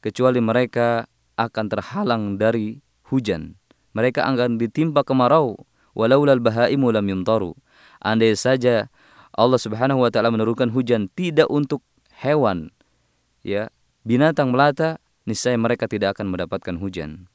kecuali 0.00 0.40
mereka 0.40 1.04
akan 1.36 1.68
terhalang 1.68 2.40
dari 2.40 2.80
hujan 3.08 3.56
mereka 3.96 4.28
akan 4.28 4.60
ditimpa 4.60 5.04
kemarau 5.06 5.56
walaulal 5.96 6.40
bahaimu 6.42 6.92
lam 6.92 7.06
yumtaru 7.08 7.56
andai 8.02 8.36
saja 8.36 8.92
Allah 9.36 9.60
Subhanahu 9.60 10.04
wa 10.04 10.10
taala 10.12 10.32
menurunkan 10.32 10.72
hujan 10.72 11.08
tidak 11.12 11.48
untuk 11.52 11.84
hewan 12.20 12.72
ya 13.46 13.70
binatang 14.02 14.50
melata 14.50 14.98
niscaya 15.22 15.54
mereka 15.54 15.86
tidak 15.86 16.18
akan 16.18 16.34
mendapatkan 16.34 16.74
hujan 16.82 17.30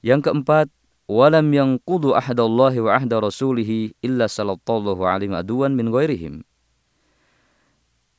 yang 0.00 0.24
keempat 0.24 0.72
walam 1.04 1.52
yang 1.52 1.76
kudu 1.84 2.16
ahdallahi 2.16 2.80
wa 2.80 2.96
ahda 2.96 3.20
rasulihi 3.20 3.92
illa 4.00 4.24
sallallahu 4.24 5.04
alaihi 5.04 5.36
aduan 5.36 5.76
min 5.76 5.92
ghairihim 5.92 6.40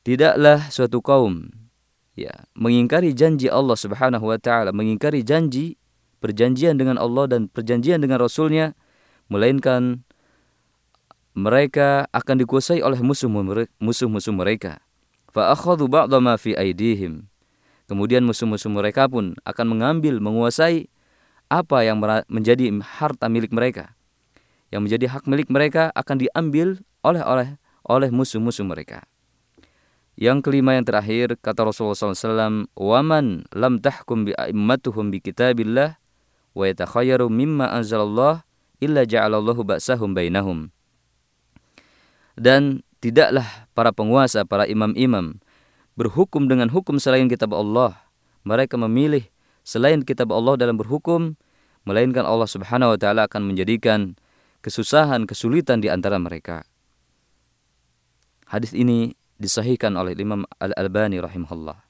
tidaklah 0.06 0.70
suatu 0.70 1.02
kaum 1.02 1.50
ya 2.14 2.46
mengingkari 2.54 3.10
janji 3.10 3.50
Allah 3.50 3.74
Subhanahu 3.74 4.30
wa 4.30 4.38
taala 4.38 4.70
mengingkari 4.70 5.26
janji 5.26 5.74
perjanjian 6.24 6.80
dengan 6.80 6.96
Allah 6.96 7.28
dan 7.28 7.52
perjanjian 7.52 8.00
dengan 8.00 8.16
Rasulnya, 8.16 8.72
melainkan 9.28 10.08
mereka 11.36 12.08
akan 12.16 12.40
dikuasai 12.40 12.80
oleh 12.80 12.96
musuh-musuh 13.04 14.32
mereka. 14.32 14.80
Fa'akhadhu 15.34 15.90
ba'da 15.90 16.22
ma 16.22 16.38
fi 16.38 16.54
aidihim. 16.54 17.26
Kemudian 17.90 18.22
musuh-musuh 18.24 18.70
mereka 18.70 19.10
pun 19.10 19.34
akan 19.44 19.66
mengambil, 19.76 20.22
menguasai 20.22 20.88
apa 21.50 21.84
yang 21.84 22.00
menjadi 22.30 22.70
harta 22.80 23.28
milik 23.28 23.52
mereka. 23.52 23.92
Yang 24.72 24.82
menjadi 24.88 25.06
hak 25.18 25.24
milik 25.28 25.48
mereka 25.52 25.92
akan 25.92 26.22
diambil 26.22 26.80
oleh 27.04 27.20
oleh 27.20 27.48
oleh 27.84 28.08
musuh-musuh 28.08 28.64
mereka. 28.64 29.04
Yang 30.14 30.46
kelima 30.46 30.78
yang 30.78 30.86
terakhir 30.86 31.34
kata 31.42 31.66
Rasulullah 31.66 31.98
SAW, 31.98 32.70
"Waman 32.78 33.50
lam 33.50 33.82
tahkum 33.82 34.30
bi 34.30 34.32
a'immatuhum 34.32 35.10
bi 35.10 35.18
kitabillah 35.18 35.98
wa 36.54 36.64
yatakhayyaru 36.70 37.26
mimma 37.26 37.74
anzalallah 37.74 38.46
illa 38.78 39.02
ja'alallahu 39.02 39.66
ba'sahum 39.66 40.14
bainahum. 40.14 40.70
Dan 42.38 42.86
tidaklah 43.04 43.68
para 43.76 43.92
penguasa, 43.92 44.48
para 44.48 44.64
imam-imam 44.64 45.36
berhukum 45.92 46.48
dengan 46.48 46.72
hukum 46.72 46.96
selain 46.96 47.28
kitab 47.28 47.52
Allah. 47.52 47.92
Mereka 48.48 48.80
memilih 48.80 49.28
selain 49.60 50.00
kitab 50.00 50.32
Allah 50.32 50.56
dalam 50.56 50.80
berhukum, 50.80 51.36
melainkan 51.84 52.24
Allah 52.24 52.48
Subhanahu 52.48 52.96
wa 52.96 52.98
taala 53.00 53.28
akan 53.28 53.52
menjadikan 53.52 54.16
kesusahan, 54.64 55.28
kesulitan 55.28 55.84
di 55.84 55.92
antara 55.92 56.16
mereka. 56.16 56.64
Hadis 58.48 58.72
ini 58.72 59.12
disahihkan 59.36 59.92
oleh 60.00 60.16
Imam 60.16 60.48
Al-Albani 60.56 61.20
rahimahullah. 61.20 61.84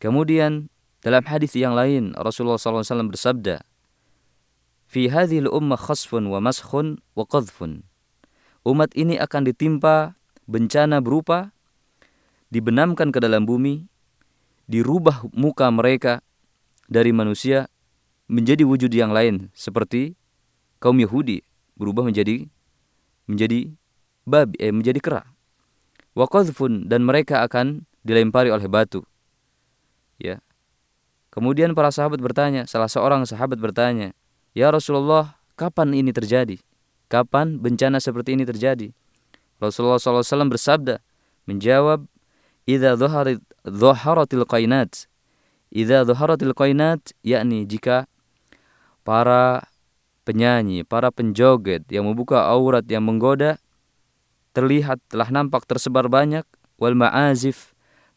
Kemudian 0.00 0.68
dalam 1.00 1.24
hadis 1.24 1.56
yang 1.56 1.72
lain 1.72 2.12
Rasulullah 2.18 2.60
SAW 2.60 3.08
bersabda, 3.08 3.64
fi 4.84 5.08
hadhil 5.08 5.48
ummah 5.48 5.80
khasfun 5.80 6.28
wa 6.28 6.42
maskhun 6.44 7.00
wa 7.16 7.24
qadhfun. 7.24 7.91
Umat 8.62 8.94
ini 8.94 9.18
akan 9.18 9.42
ditimpa 9.50 10.14
bencana 10.46 11.02
berupa 11.02 11.50
dibenamkan 12.54 13.10
ke 13.10 13.18
dalam 13.18 13.42
bumi, 13.42 13.90
dirubah 14.70 15.26
muka 15.34 15.66
mereka 15.74 16.22
dari 16.86 17.10
manusia 17.10 17.66
menjadi 18.30 18.62
wujud 18.62 18.92
yang 18.94 19.10
lain 19.10 19.50
seperti 19.56 20.14
kaum 20.78 21.00
Yahudi 21.02 21.42
berubah 21.74 22.06
menjadi 22.06 22.46
menjadi 23.26 23.74
babi 24.22 24.54
eh, 24.62 24.70
menjadi 24.70 25.00
kera. 25.02 25.22
Wa 26.14 26.28
dan 26.86 27.00
mereka 27.02 27.42
akan 27.42 27.88
dilempari 28.04 28.52
oleh 28.52 28.68
batu. 28.68 29.02
Ya. 30.20 30.38
Kemudian 31.32 31.72
para 31.72 31.88
sahabat 31.88 32.20
bertanya, 32.20 32.68
salah 32.68 32.86
seorang 32.86 33.24
sahabat 33.24 33.56
bertanya, 33.56 34.12
"Ya 34.52 34.68
Rasulullah, 34.68 35.40
kapan 35.56 35.96
ini 35.96 36.12
terjadi? 36.12 36.60
Kapan 37.12 37.60
bencana 37.60 38.00
seperti 38.00 38.32
ini 38.32 38.48
terjadi?" 38.48 38.88
Rasulullah 39.60 40.00
SAW 40.00 40.48
bersabda, 40.48 41.04
menjawab, 41.44 42.08
"Idza 42.64 42.96
dhaharatil 43.68 44.48
qainat." 44.48 45.04
Idza 45.68 46.08
dhaharatil 46.08 46.56
qainat, 46.56 47.12
yakni 47.20 47.68
jika 47.68 48.08
para 49.04 49.68
penyanyi, 50.24 50.88
para 50.88 51.12
penjoget 51.12 51.84
yang 51.92 52.08
membuka 52.08 52.48
aurat 52.48 52.86
yang 52.88 53.04
menggoda 53.04 53.60
terlihat 54.56 55.00
telah 55.08 55.28
nampak 55.32 55.64
tersebar 55.64 56.06
banyak 56.06 56.44
wal 56.76 56.94
ma'azif 56.94 57.72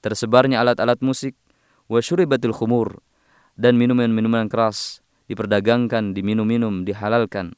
tersebarnya 0.05 0.62
alat-alat 0.62 1.01
musik 1.01 1.34
wa 1.89 1.97
syuribatil 1.97 2.53
khumur 2.53 3.01
dan 3.58 3.79
minuman-minuman 3.79 4.45
keras 4.51 5.01
diperdagangkan, 5.25 6.13
diminum-minum, 6.13 6.86
dihalalkan. 6.86 7.58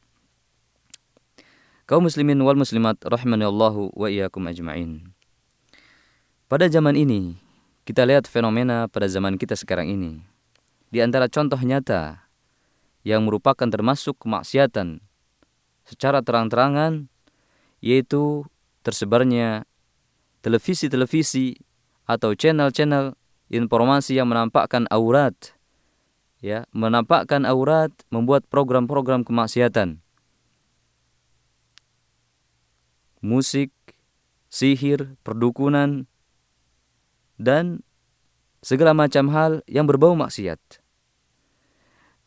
Kaum 1.87 2.03
muslimin 2.03 2.35
wal 2.43 2.59
muslimat 2.59 2.99
rahimani 2.99 3.47
Allahu 3.47 3.95
wa 3.95 4.11
iyyakum 4.11 4.43
ajmain. 4.51 5.07
Pada 6.51 6.67
zaman 6.67 6.99
ini, 6.99 7.39
kita 7.87 8.03
lihat 8.03 8.27
fenomena 8.27 8.91
pada 8.91 9.07
zaman 9.07 9.39
kita 9.39 9.55
sekarang 9.55 9.87
ini. 9.87 10.19
Di 10.91 10.99
antara 10.99 11.31
contoh 11.31 11.55
nyata 11.55 12.27
yang 13.07 13.23
merupakan 13.23 13.71
termasuk 13.71 14.19
kemaksiatan 14.19 14.99
secara 15.87 16.19
terang-terangan 16.19 17.07
yaitu 17.79 18.43
tersebarnya 18.83 19.63
televisi-televisi 20.43 21.55
atau 22.03 22.35
channel-channel 22.35 23.15
informasi 23.47 24.19
yang 24.19 24.27
menampakkan 24.27 24.91
aurat 24.91 25.55
ya 26.43 26.67
menampakkan 26.75 27.47
aurat 27.47 27.95
membuat 28.11 28.43
program-program 28.51 29.23
kemaksiatan 29.23 30.03
musik 33.23 33.73
sihir 34.47 35.17
perdukunan 35.21 36.05
dan 37.37 37.85
segala 38.61 38.97
macam 38.97 39.29
hal 39.29 39.61
yang 39.69 39.85
berbau 39.85 40.17
maksiat 40.17 40.59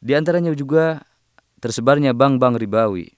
di 0.00 0.12
antaranya 0.16 0.54
juga 0.56 1.04
tersebarnya 1.60 2.16
bank-bank 2.16 2.56
ribawi 2.56 3.12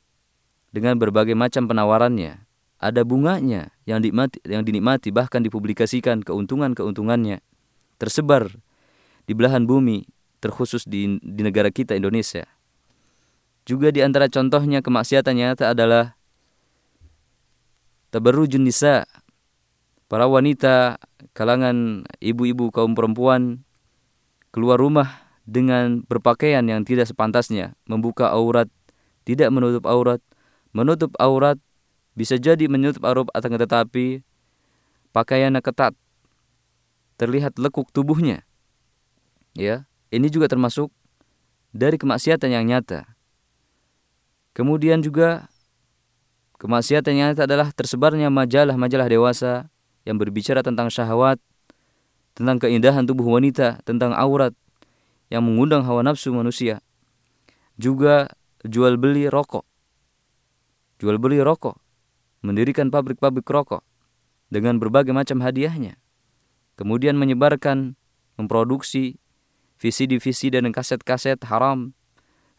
dengan 0.73 0.97
berbagai 0.99 1.37
macam 1.37 1.69
penawarannya 1.69 2.43
ada 2.83 3.07
bunganya 3.07 3.71
yang 3.87 4.03
dinikmati, 4.03 4.43
yang 4.43 4.67
dinikmati 4.67 5.15
bahkan 5.15 5.39
dipublikasikan 5.47 6.27
keuntungan-keuntungannya 6.27 7.39
tersebar 8.03 8.51
di 9.23 9.33
belahan 9.39 9.71
bumi 9.71 10.03
terkhusus 10.43 10.83
di, 10.83 11.23
di 11.23 11.43
negara 11.47 11.71
kita 11.71 11.95
Indonesia. 11.95 12.43
Juga 13.63 13.95
di 13.95 14.03
antara 14.03 14.27
contohnya 14.27 14.83
kemaksiatan 14.83 15.39
nyata 15.39 15.71
adalah 15.71 16.19
tabarrujun 18.13 18.69
nisa 18.69 19.09
para 20.07 20.29
wanita 20.29 21.01
kalangan 21.33 22.05
ibu-ibu 22.21 22.69
kaum 22.69 22.93
perempuan 22.93 23.65
keluar 24.53 24.77
rumah 24.77 25.25
dengan 25.49 26.05
berpakaian 26.07 26.63
yang 26.63 26.87
tidak 26.87 27.09
sepantasnya, 27.09 27.75
membuka 27.89 28.31
aurat, 28.31 28.69
tidak 29.27 29.51
menutup 29.51 29.89
aurat, 29.89 30.21
menutup 30.71 31.11
aurat 31.19 31.59
bisa 32.13 32.37
jadi 32.37 32.69
menutup 32.69 33.03
aurat 33.03 33.27
akan 33.33 33.57
tetapi 33.57 34.21
pakaiannya 35.17 35.65
ketat 35.65 35.97
terlihat 37.17 37.57
lekuk 37.57 37.89
tubuhnya. 37.91 38.45
Ya 39.57 39.89
ini 40.13 40.29
juga 40.29 40.53
termasuk 40.53 40.93
dari 41.73 41.97
kemaksiatan 41.97 42.53
yang 42.53 42.69
nyata. 42.69 43.09
Kemudian 44.53 45.01
juga 45.01 45.49
kemaksiatan 46.63 47.19
yang 47.19 47.35
nyata 47.35 47.51
adalah 47.51 47.75
tersebarnya 47.75 48.31
majalah-majalah 48.31 49.11
dewasa 49.11 49.67
yang 50.07 50.15
berbicara 50.15 50.63
tentang 50.63 50.87
syahwat 50.87 51.43
tentang 52.39 52.63
keindahan 52.63 53.03
tubuh 53.03 53.27
wanita 53.27 53.83
tentang 53.83 54.15
aurat 54.15 54.55
yang 55.27 55.43
mengundang 55.43 55.83
hawa 55.83 56.07
nafsu 56.07 56.31
manusia. 56.31 56.79
Juga 57.75 58.31
jual 58.63 58.95
beli 58.95 59.27
rokok. 59.27 59.67
Jual 61.03 61.19
beli 61.19 61.43
rokok. 61.43 61.81
Mendirikan 62.47 62.95
pabrik-pabrik 62.95 63.49
rokok 63.49 63.83
dengan 64.53 64.77
berbagai 64.77 65.17
macam 65.17 65.41
hadiahnya. 65.41 65.97
Kemudian 66.77 67.17
menyebarkan, 67.17 67.97
memproduksi 68.37 69.19
VCD-VCD 69.81 70.63
dan 70.63 70.71
kaset-kaset 70.71 71.41
haram, 71.49 71.97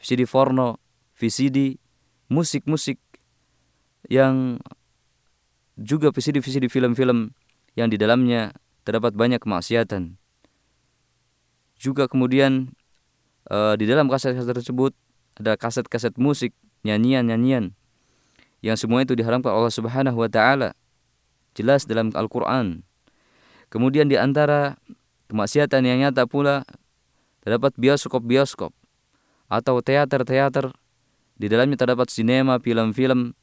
VCD 0.02 0.28
porno, 0.28 0.82
VCD, 1.16 1.78
musik-musik 2.28 3.00
yang 4.08 4.60
juga 5.80 6.13
VCD-VCD 6.13 6.70
film-film 6.70 7.34
yang 7.74 7.89
di 7.89 7.98
dalamnya 7.98 8.54
terdapat 8.86 9.16
banyak 9.18 9.42
kemaksiatan. 9.42 10.20
Juga 11.80 12.06
kemudian 12.08 12.76
uh, 13.50 13.74
di 13.76 13.89
dalam 13.89 14.08
kaset-kaset 14.08 14.54
tersebut 14.54 14.94
ada 15.39 15.58
kaset-kaset 15.58 16.16
musik, 16.22 16.54
nyanyian-nyanyian 16.86 17.74
yang 18.63 18.80
semua 18.80 19.04
itu 19.04 19.12
diharamkan 19.12 19.52
Allah 19.52 19.74
Subhanahu 19.74 20.24
wa 20.24 20.30
taala. 20.32 20.72
Jelas 21.54 21.84
dalam 21.84 22.16
Al-Qur'an. 22.16 22.82
Kemudian 23.68 24.08
di 24.08 24.16
antara 24.16 24.80
kemaksiatan 25.28 25.84
yang 25.84 26.00
nyata 26.00 26.26
pula 26.26 26.63
terdapat 27.44 27.76
bioskop-bioskop 27.76 28.72
atau 29.52 29.76
teater-teater 29.84 30.72
di 31.36 31.52
dalamnya 31.52 31.76
terdapat 31.76 32.08
sinema, 32.08 32.58
film-film 32.58 33.36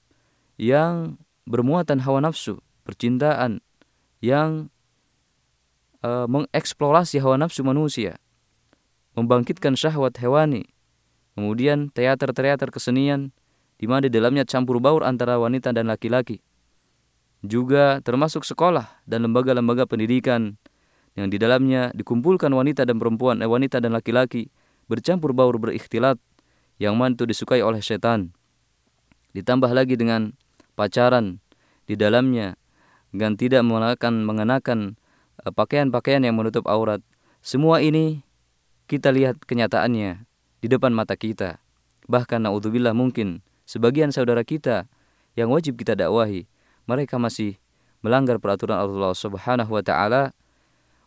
yang 0.61 1.17
bermuatan 1.49 2.05
hawa 2.05 2.21
nafsu, 2.21 2.61
percintaan 2.85 3.65
yang 4.21 4.69
uh, 6.05 6.29
mengeksplorasi 6.29 7.17
hawa 7.25 7.41
nafsu 7.41 7.65
manusia, 7.65 8.21
membangkitkan 9.17 9.73
syahwat 9.73 10.21
hewani. 10.21 10.69
Kemudian 11.33 11.89
teater-teater 11.97 12.69
kesenian 12.69 13.33
di 13.81 13.89
mana 13.89 14.05
di 14.05 14.13
dalamnya 14.13 14.45
campur 14.45 14.77
baur 14.77 15.01
antara 15.01 15.41
wanita 15.41 15.73
dan 15.73 15.89
laki-laki. 15.89 16.45
Juga 17.41 18.05
termasuk 18.05 18.45
sekolah 18.45 19.01
dan 19.09 19.25
lembaga-lembaga 19.25 19.89
pendidikan 19.89 20.61
yang 21.17 21.33
di 21.33 21.41
dalamnya 21.41 21.89
dikumpulkan 21.97 22.53
wanita 22.53 22.85
dan 22.85 23.01
perempuan, 23.01 23.41
eh, 23.41 23.49
wanita 23.49 23.81
dan 23.81 23.97
laki-laki 23.97 24.53
bercampur 24.93 25.33
baur 25.33 25.57
berikhtilat 25.57 26.21
yang 26.77 27.01
mana 27.01 27.17
itu 27.17 27.25
disukai 27.25 27.65
oleh 27.65 27.81
setan. 27.81 28.37
Ditambah 29.33 29.73
lagi 29.73 29.97
dengan 29.97 30.37
pacaran 30.81 31.45
di 31.85 32.01
dalamnya 32.01 32.57
dan 33.13 33.37
tidak 33.37 33.61
mengenakan 33.61 34.25
mengenakan 34.25 34.79
eh, 35.45 35.53
pakaian-pakaian 35.53 36.25
yang 36.25 36.41
menutup 36.41 36.65
aurat. 36.65 37.05
Semua 37.45 37.85
ini 37.85 38.25
kita 38.89 39.13
lihat 39.13 39.45
kenyataannya 39.45 40.25
di 40.65 40.67
depan 40.73 40.97
mata 40.97 41.13
kita. 41.21 41.61
Bahkan 42.09 42.49
naudzubillah 42.49 42.97
mungkin 42.97 43.45
sebagian 43.69 44.09
saudara 44.09 44.41
kita 44.41 44.89
yang 45.37 45.53
wajib 45.53 45.77
kita 45.77 45.93
dakwahi, 45.93 46.49
mereka 46.89 47.21
masih 47.21 47.61
melanggar 48.01 48.41
peraturan 48.41 48.81
Allah 48.81 49.13
Subhanahu 49.13 49.77
wa 49.77 49.85
taala. 49.85 50.33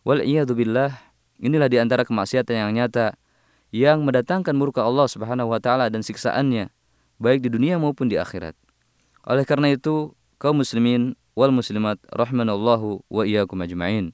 Wal 0.06 0.22
billah, 0.54 0.94
inilah 1.40 1.68
di 1.68 1.80
antara 1.80 2.06
kemaksiatan 2.06 2.54
yang 2.54 2.70
nyata 2.76 3.16
yang 3.74 4.06
mendatangkan 4.06 4.54
murka 4.54 4.86
Allah 4.86 5.10
Subhanahu 5.10 5.50
wa 5.50 5.58
taala 5.58 5.90
dan 5.90 6.04
siksaannya 6.04 6.70
baik 7.18 7.42
di 7.42 7.50
dunia 7.50 7.76
maupun 7.76 8.06
di 8.06 8.16
akhirat. 8.16 8.63
Oleh 9.24 9.44
karena 9.48 9.72
itu, 9.72 10.12
kaum 10.36 10.60
muslimin 10.60 11.16
wal 11.32 11.50
muslimat 11.50 11.96
rahimanallahu 12.12 13.02
wa 13.08 13.22
iyyakum 13.24 13.60
ajmain. 13.64 14.12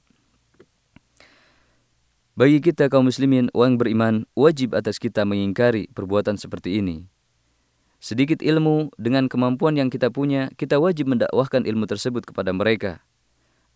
Bagi 2.35 2.63
kita 2.63 2.87
kaum 2.87 3.11
muslimin 3.11 3.51
yang 3.51 3.75
beriman, 3.75 4.23
wajib 4.33 4.73
atas 4.73 4.97
kita 4.97 5.27
mengingkari 5.27 5.91
perbuatan 5.91 6.39
seperti 6.39 6.79
ini 6.79 7.11
sedikit 8.01 8.41
ilmu 8.41 8.89
dengan 8.97 9.29
kemampuan 9.29 9.77
yang 9.77 9.93
kita 9.93 10.09
punya, 10.09 10.49
kita 10.57 10.81
wajib 10.81 11.05
mendakwahkan 11.05 11.69
ilmu 11.69 11.85
tersebut 11.85 12.25
kepada 12.25 12.49
mereka 12.49 13.05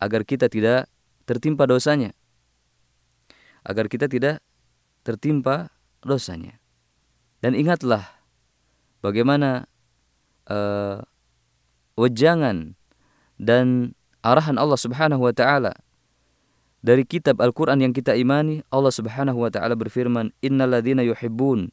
agar 0.01 0.25
kita 0.25 0.49
tidak 0.49 0.89
tertimpa 1.29 1.69
dosanya. 1.69 2.17
Agar 3.61 3.85
kita 3.85 4.09
tidak 4.09 4.41
tertimpa 5.05 5.69
dosanya. 6.01 6.57
Dan 7.37 7.53
ingatlah 7.53 8.01
bagaimana 9.05 9.69
uh, 10.49 11.04
wejangan 11.95 12.75
dan 13.39 13.95
arahan 14.23 14.55
Allah 14.55 14.79
Subhanahu 14.79 15.25
wa 15.27 15.33
taala 15.35 15.73
dari 16.85 17.01
kitab 17.03 17.41
Al-Qur'an 17.41 17.81
yang 17.81 17.91
kita 17.91 18.13
imani 18.13 18.61
Allah 18.69 18.93
Subhanahu 18.93 19.41
wa 19.41 19.49
taala 19.49 19.73
berfirman 19.73 20.31
innalladzina 20.39 21.01
yuhibbun 21.03 21.71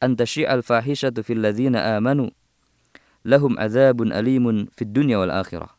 an 0.00 0.10
tasyi'al 0.16 0.64
fahishatu 0.64 1.22
fil 1.22 1.42
ladzina 1.42 1.98
amanu 1.98 2.30
lahum 3.26 3.54
adzabun 3.60 4.14
alimun 4.14 4.70
fid 4.72 4.90
dunya 4.94 5.20
wal 5.20 5.30
akhirah 5.30 5.74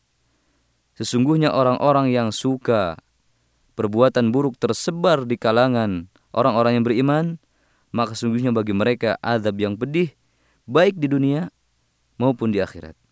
Sesungguhnya 0.95 1.51
orang-orang 1.51 2.07
yang 2.07 2.31
suka 2.31 2.95
perbuatan 3.75 4.31
buruk 4.31 4.55
tersebar 4.55 5.27
di 5.27 5.35
kalangan 5.35 6.07
orang-orang 6.31 6.79
yang 6.79 6.85
beriman, 6.87 7.25
maka 7.91 8.15
sesungguhnya 8.15 8.55
bagi 8.55 8.71
mereka 8.71 9.19
azab 9.19 9.59
yang 9.59 9.75
pedih 9.75 10.15
baik 10.63 10.95
di 10.95 11.11
dunia 11.11 11.51
maupun 12.15 12.55
di 12.55 12.63
akhirat. 12.63 13.04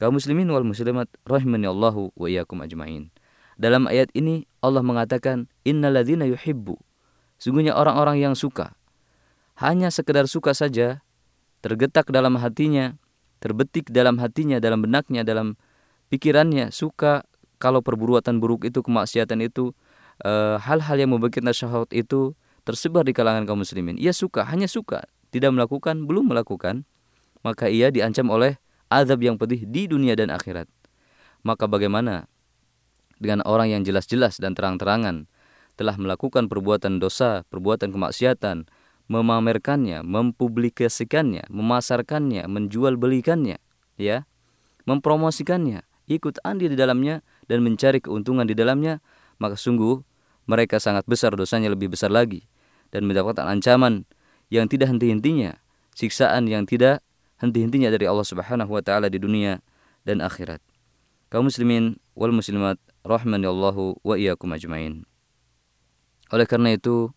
Kaum 0.00 0.16
muslimin 0.16 0.48
wal 0.48 0.64
muslimat 0.64 1.12
rahimani 1.28 1.68
Allahu 1.68 2.16
wa 2.16 2.26
iyyakum 2.26 2.64
ajmain. 2.64 3.12
Dalam 3.60 3.84
ayat 3.84 4.08
ini 4.16 4.48
Allah 4.64 4.80
mengatakan 4.80 5.52
innalladzina 5.68 6.24
yuhibbu. 6.24 6.80
Sungguhnya 7.36 7.76
orang-orang 7.76 8.16
yang 8.16 8.32
suka 8.32 8.80
hanya 9.60 9.92
sekedar 9.92 10.24
suka 10.24 10.56
saja 10.56 11.04
tergetak 11.60 12.08
dalam 12.08 12.40
hatinya, 12.40 12.96
terbetik 13.44 13.92
dalam 13.92 14.16
hatinya, 14.16 14.56
dalam 14.56 14.80
benaknya, 14.80 15.20
dalam 15.20 15.60
pikirannya 16.08 16.72
suka 16.72 17.28
kalau 17.60 17.84
perbuatan 17.84 18.40
buruk 18.40 18.64
itu, 18.64 18.80
kemaksiatan 18.80 19.44
itu, 19.44 19.76
eh, 20.24 20.56
hal-hal 20.56 20.96
uh, 20.96 21.00
yang 21.04 21.12
membangkitkan 21.12 21.52
syahwat 21.52 21.92
itu 21.92 22.32
tersebar 22.64 23.04
di 23.04 23.12
kalangan 23.12 23.44
kaum 23.44 23.60
muslimin. 23.60 24.00
Ia 24.00 24.16
suka, 24.16 24.48
hanya 24.48 24.64
suka, 24.64 25.04
tidak 25.28 25.52
melakukan, 25.52 26.08
belum 26.08 26.32
melakukan, 26.32 26.88
maka 27.44 27.68
ia 27.68 27.92
diancam 27.92 28.32
oleh 28.32 28.56
azab 28.90 29.22
yang 29.22 29.38
pedih 29.38 29.64
di 29.64 29.86
dunia 29.86 30.18
dan 30.18 30.34
akhirat. 30.34 30.66
Maka 31.46 31.64
bagaimana 31.70 32.28
dengan 33.16 33.40
orang 33.46 33.72
yang 33.72 33.82
jelas-jelas 33.86 34.36
dan 34.42 34.52
terang-terangan 34.52 35.30
telah 35.78 35.96
melakukan 35.96 36.50
perbuatan 36.50 37.00
dosa, 37.00 37.48
perbuatan 37.48 37.94
kemaksiatan, 37.94 38.68
memamerkannya, 39.08 40.04
mempublikasikannya, 40.04 41.48
memasarkannya, 41.48 42.44
menjual 42.44 43.00
belikannya, 43.00 43.56
ya, 43.96 44.28
mempromosikannya, 44.84 45.86
ikut 46.10 46.42
andil 46.44 46.74
di 46.74 46.78
dalamnya 46.78 47.24
dan 47.48 47.64
mencari 47.64 48.04
keuntungan 48.04 48.44
di 48.44 48.52
dalamnya, 48.52 49.00
maka 49.40 49.56
sungguh 49.56 50.04
mereka 50.44 50.82
sangat 50.82 51.06
besar 51.08 51.32
dosanya 51.32 51.72
lebih 51.72 51.94
besar 51.94 52.12
lagi 52.12 52.44
dan 52.90 53.06
mendapatkan 53.06 53.46
ancaman 53.46 54.04
yang 54.50 54.66
tidak 54.66 54.90
henti-hentinya, 54.90 55.62
siksaan 55.94 56.50
yang 56.50 56.66
tidak 56.66 57.00
henti-hentinya 57.40 57.88
dari 57.88 58.04
Allah 58.04 58.24
Subhanahu 58.24 58.70
wa 58.70 58.84
taala 58.84 59.08
di 59.08 59.16
dunia 59.16 59.64
dan 60.04 60.20
akhirat. 60.20 60.60
Kaum 61.32 61.48
muslimin 61.48 61.96
wal 62.12 62.36
muslimat 62.36 62.76
rahmani 63.02 63.48
Allahu 63.48 63.96
wa 64.04 64.14
iyyakum 64.14 64.52
ajmain. 64.52 65.08
Oleh 66.30 66.46
karena 66.46 66.76
itu, 66.76 67.10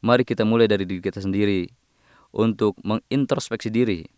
mari 0.00 0.24
kita 0.24 0.42
mulai 0.42 0.66
dari 0.66 0.88
diri 0.88 1.04
kita 1.04 1.20
sendiri 1.22 1.68
untuk 2.32 2.74
mengintrospeksi 2.82 3.70
diri, 3.70 4.08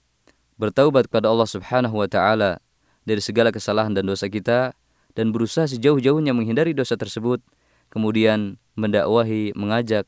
bertaubat 0.57 1.11
kepada 1.11 1.29
Allah 1.29 1.49
Subhanahu 1.51 1.99
wa 2.01 2.09
taala 2.09 2.63
dari 3.05 3.21
segala 3.21 3.51
kesalahan 3.51 3.93
dan 3.93 4.07
dosa 4.07 4.31
kita 4.31 4.73
dan 5.19 5.35
berusaha 5.35 5.67
sejauh-jauhnya 5.67 6.31
menghindari 6.31 6.73
dosa 6.73 6.95
tersebut, 6.95 7.43
kemudian 7.91 8.57
mendakwahi, 8.79 9.53
mengajak 9.59 10.07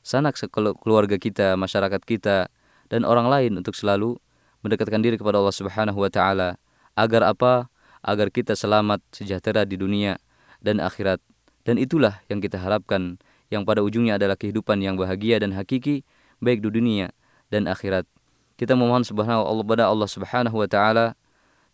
sanak 0.00 0.40
keluarga 0.80 1.20
kita, 1.20 1.54
masyarakat 1.60 2.00
kita, 2.08 2.48
dan 2.88 3.04
orang 3.04 3.28
lain 3.28 3.52
untuk 3.60 3.76
selalu 3.76 4.16
mendekatkan 4.60 5.00
diri 5.00 5.16
kepada 5.16 5.40
Allah 5.40 5.54
Subhanahu 5.54 5.98
wa 6.00 6.10
taala 6.12 6.56
agar 6.96 7.24
apa? 7.26 7.68
Agar 8.00 8.32
kita 8.32 8.56
selamat 8.56 9.04
sejahtera 9.12 9.68
di 9.68 9.76
dunia 9.76 10.16
dan 10.64 10.80
akhirat. 10.80 11.20
Dan 11.68 11.76
itulah 11.76 12.24
yang 12.32 12.40
kita 12.40 12.56
harapkan 12.56 13.20
yang 13.52 13.68
pada 13.68 13.84
ujungnya 13.84 14.16
adalah 14.16 14.40
kehidupan 14.40 14.80
yang 14.80 14.96
bahagia 14.96 15.36
dan 15.36 15.52
hakiki 15.52 16.06
baik 16.40 16.64
di 16.64 16.72
dunia 16.72 17.12
dan 17.52 17.68
akhirat. 17.68 18.08
Kita 18.56 18.72
memohon 18.76 19.04
subhanahu 19.04 19.44
Allah 19.44 19.64
pada 19.64 19.84
Allah 19.88 20.08
Subhanahu 20.08 20.56
wa 20.56 20.68
taala 20.68 21.16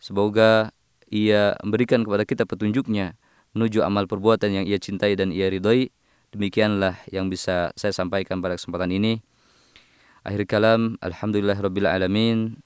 semoga 0.03 0.75
ia 1.07 1.55
memberikan 1.63 2.03
kepada 2.03 2.27
kita 2.27 2.43
petunjuknya 2.43 3.15
menuju 3.55 3.83
amal 3.87 4.11
perbuatan 4.11 4.63
yang 4.63 4.65
ia 4.67 4.77
cintai 4.77 5.15
dan 5.15 5.31
ia 5.31 5.47
ridhoi. 5.49 5.89
Demikianlah 6.35 6.99
yang 7.09 7.31
bisa 7.31 7.71
saya 7.79 7.95
sampaikan 7.95 8.43
pada 8.43 8.59
kesempatan 8.59 8.91
ini. 8.93 9.23
Akhir 10.27 10.43
kalam, 10.51 10.99
Alhamdulillah 10.99 11.55
Rabbil 11.57 11.87
Alamin. 11.87 12.66